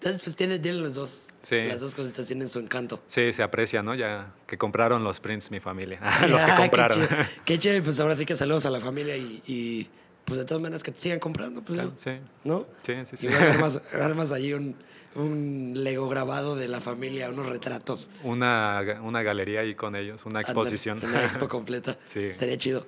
[0.00, 1.56] Entonces, pues tienen, tienen los dos, Sí.
[1.62, 3.00] las dos cositas tienen su encanto.
[3.06, 3.94] Sí, se aprecia, ¿no?
[3.94, 6.00] Ya que compraron los prints mi familia.
[6.28, 7.08] los que compraron.
[7.46, 9.88] Qué chido, pues ahora sí que saludos a la familia y, y,
[10.26, 12.10] pues de todas maneras que te sigan comprando, pues, Claro, sí,
[12.44, 12.66] ¿no?
[12.84, 13.16] sí, sí.
[13.16, 13.26] sí.
[13.26, 14.74] Igual armas, armas allí un,
[15.14, 18.10] un Lego grabado de la familia, unos retratos.
[18.22, 21.00] Una, una galería ahí con ellos, una exposición.
[21.02, 21.96] Una expo completa.
[22.12, 22.20] Sí.
[22.24, 22.86] Estaría chido.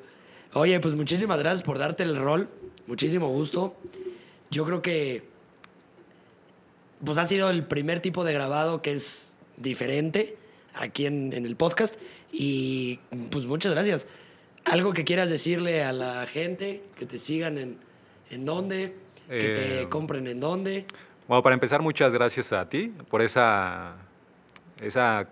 [0.52, 2.48] Oye, pues muchísimas gracias por darte el rol.
[2.86, 3.74] Muchísimo gusto.
[4.50, 5.22] Yo creo que
[7.04, 10.36] pues ha sido el primer tipo de grabado que es diferente
[10.74, 11.94] aquí en, en el podcast.
[12.32, 12.98] Y
[13.30, 14.06] pues muchas gracias.
[14.70, 17.78] Algo que quieras decirle a la gente, que te sigan en,
[18.30, 18.94] en dónde,
[19.28, 20.86] que te Eh, compren en dónde.
[21.26, 23.96] Bueno, para empezar, muchas gracias a ti por esa,
[24.80, 25.28] esa,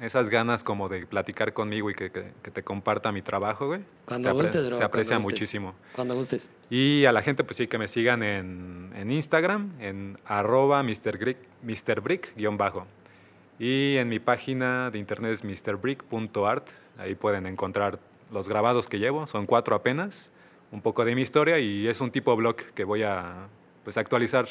[0.00, 3.80] esas ganas como de platicar conmigo y que, que- que te comparta mi trabajo, güey.
[4.04, 5.32] Cuando se, gustes, bro, se cuando aprecia gustes.
[5.32, 5.74] muchísimo.
[5.94, 6.48] Cuando gustes.
[6.70, 11.38] Y a la gente, pues sí, que me sigan en, en Instagram, en arroba MrBrick,
[11.62, 12.86] MrBrick guion bajo.
[13.58, 16.66] Y en mi página de internet es mrbrick.art.
[16.98, 17.98] Ahí pueden encontrar
[18.34, 20.30] los grabados que llevo, son cuatro apenas,
[20.72, 23.46] un poco de mi historia y es un tipo blog que voy a
[23.84, 24.46] pues, actualizar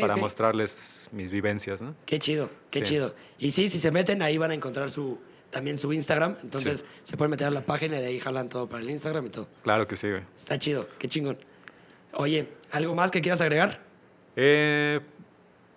[0.00, 1.94] para mostrarles mis vivencias, ¿no?
[2.04, 2.94] Qué chido, qué Sí.
[2.94, 3.14] chido.
[3.38, 5.18] Y sí, si se meten, ahí van a encontrar su
[5.50, 6.36] también su Instagram.
[6.42, 9.26] Entonces se pueden meter a la página y de ahí jalan todo para el Instagram
[9.26, 9.46] y todo.
[9.62, 10.22] Claro que sí, güey.
[10.36, 11.38] Está chido, qué chingón.
[12.14, 13.80] Oye, ¿algo más que quieras agregar?
[14.34, 15.00] Eh,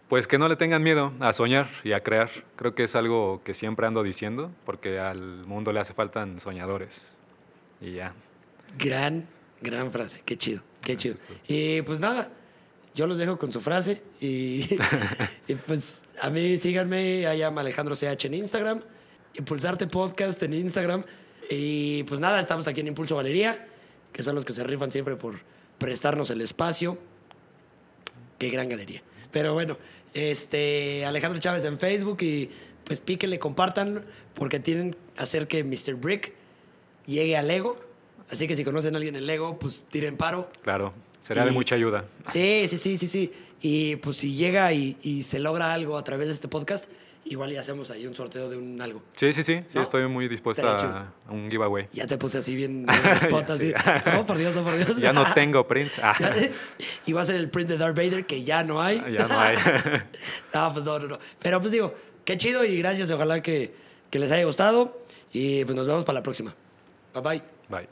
[0.08, 2.30] pues que no le tengan miedo a soñar y a crear.
[2.56, 7.18] Creo que es algo que siempre ando diciendo, porque al mundo le hace faltan soñadores.
[7.86, 8.16] Y ya.
[8.80, 9.28] Gran,
[9.62, 11.16] gran frase, qué chido, qué chido.
[11.48, 12.32] Y pues nada,
[12.96, 14.68] yo los dejo con su frase y,
[15.48, 18.82] y pues a mí síganme, ahí llama Alejandro CH en Instagram,
[19.36, 21.04] Impulsarte Podcast en Instagram
[21.48, 23.68] y pues nada, estamos aquí en Impulso Galería,
[24.12, 25.42] que son los que se rifan siempre por
[25.78, 26.98] prestarnos el espacio.
[28.40, 29.04] Qué gran galería.
[29.32, 29.78] Pero bueno,
[30.16, 32.50] este Alejandro Chávez en Facebook y
[32.84, 35.96] pues píquenle, compartan porque tienen hacer que Mr.
[35.96, 36.34] Brick
[37.06, 37.78] llegue a Lego.
[38.30, 40.50] Así que si conocen a alguien en Lego, pues tiren paro.
[40.64, 40.94] Claro,
[41.28, 42.06] será de mucha ayuda.
[42.32, 43.32] Sí, sí, sí, sí, sí.
[43.62, 46.90] Y pues si llega y, y se logra algo a través de este podcast,
[47.26, 49.04] igual ya hacemos ahí un sorteo de un algo.
[49.14, 51.88] Sí, sí, sí, sí, estoy muy dispuesta Estaría a, a un giveaway.
[51.92, 52.86] Ya te puse así bien
[53.22, 53.70] spot, así.
[53.70, 53.74] Sí.
[54.06, 54.98] No, por Dios, oh, por Dios.
[54.98, 56.00] Ya no tengo prints.
[56.02, 56.16] Ah,
[57.06, 58.98] y va a ser el print de Darth Vader, que ya no hay.
[59.18, 59.56] ya no hay.
[60.54, 61.20] No, pues no, no, no.
[61.40, 63.10] Pero pues digo, qué chido y gracias.
[63.12, 63.74] Ojalá que,
[64.10, 65.02] que les haya gustado.
[65.32, 66.56] Y pues nos vemos para la próxima.
[67.16, 67.42] Bye-bye.
[67.70, 67.88] Bye.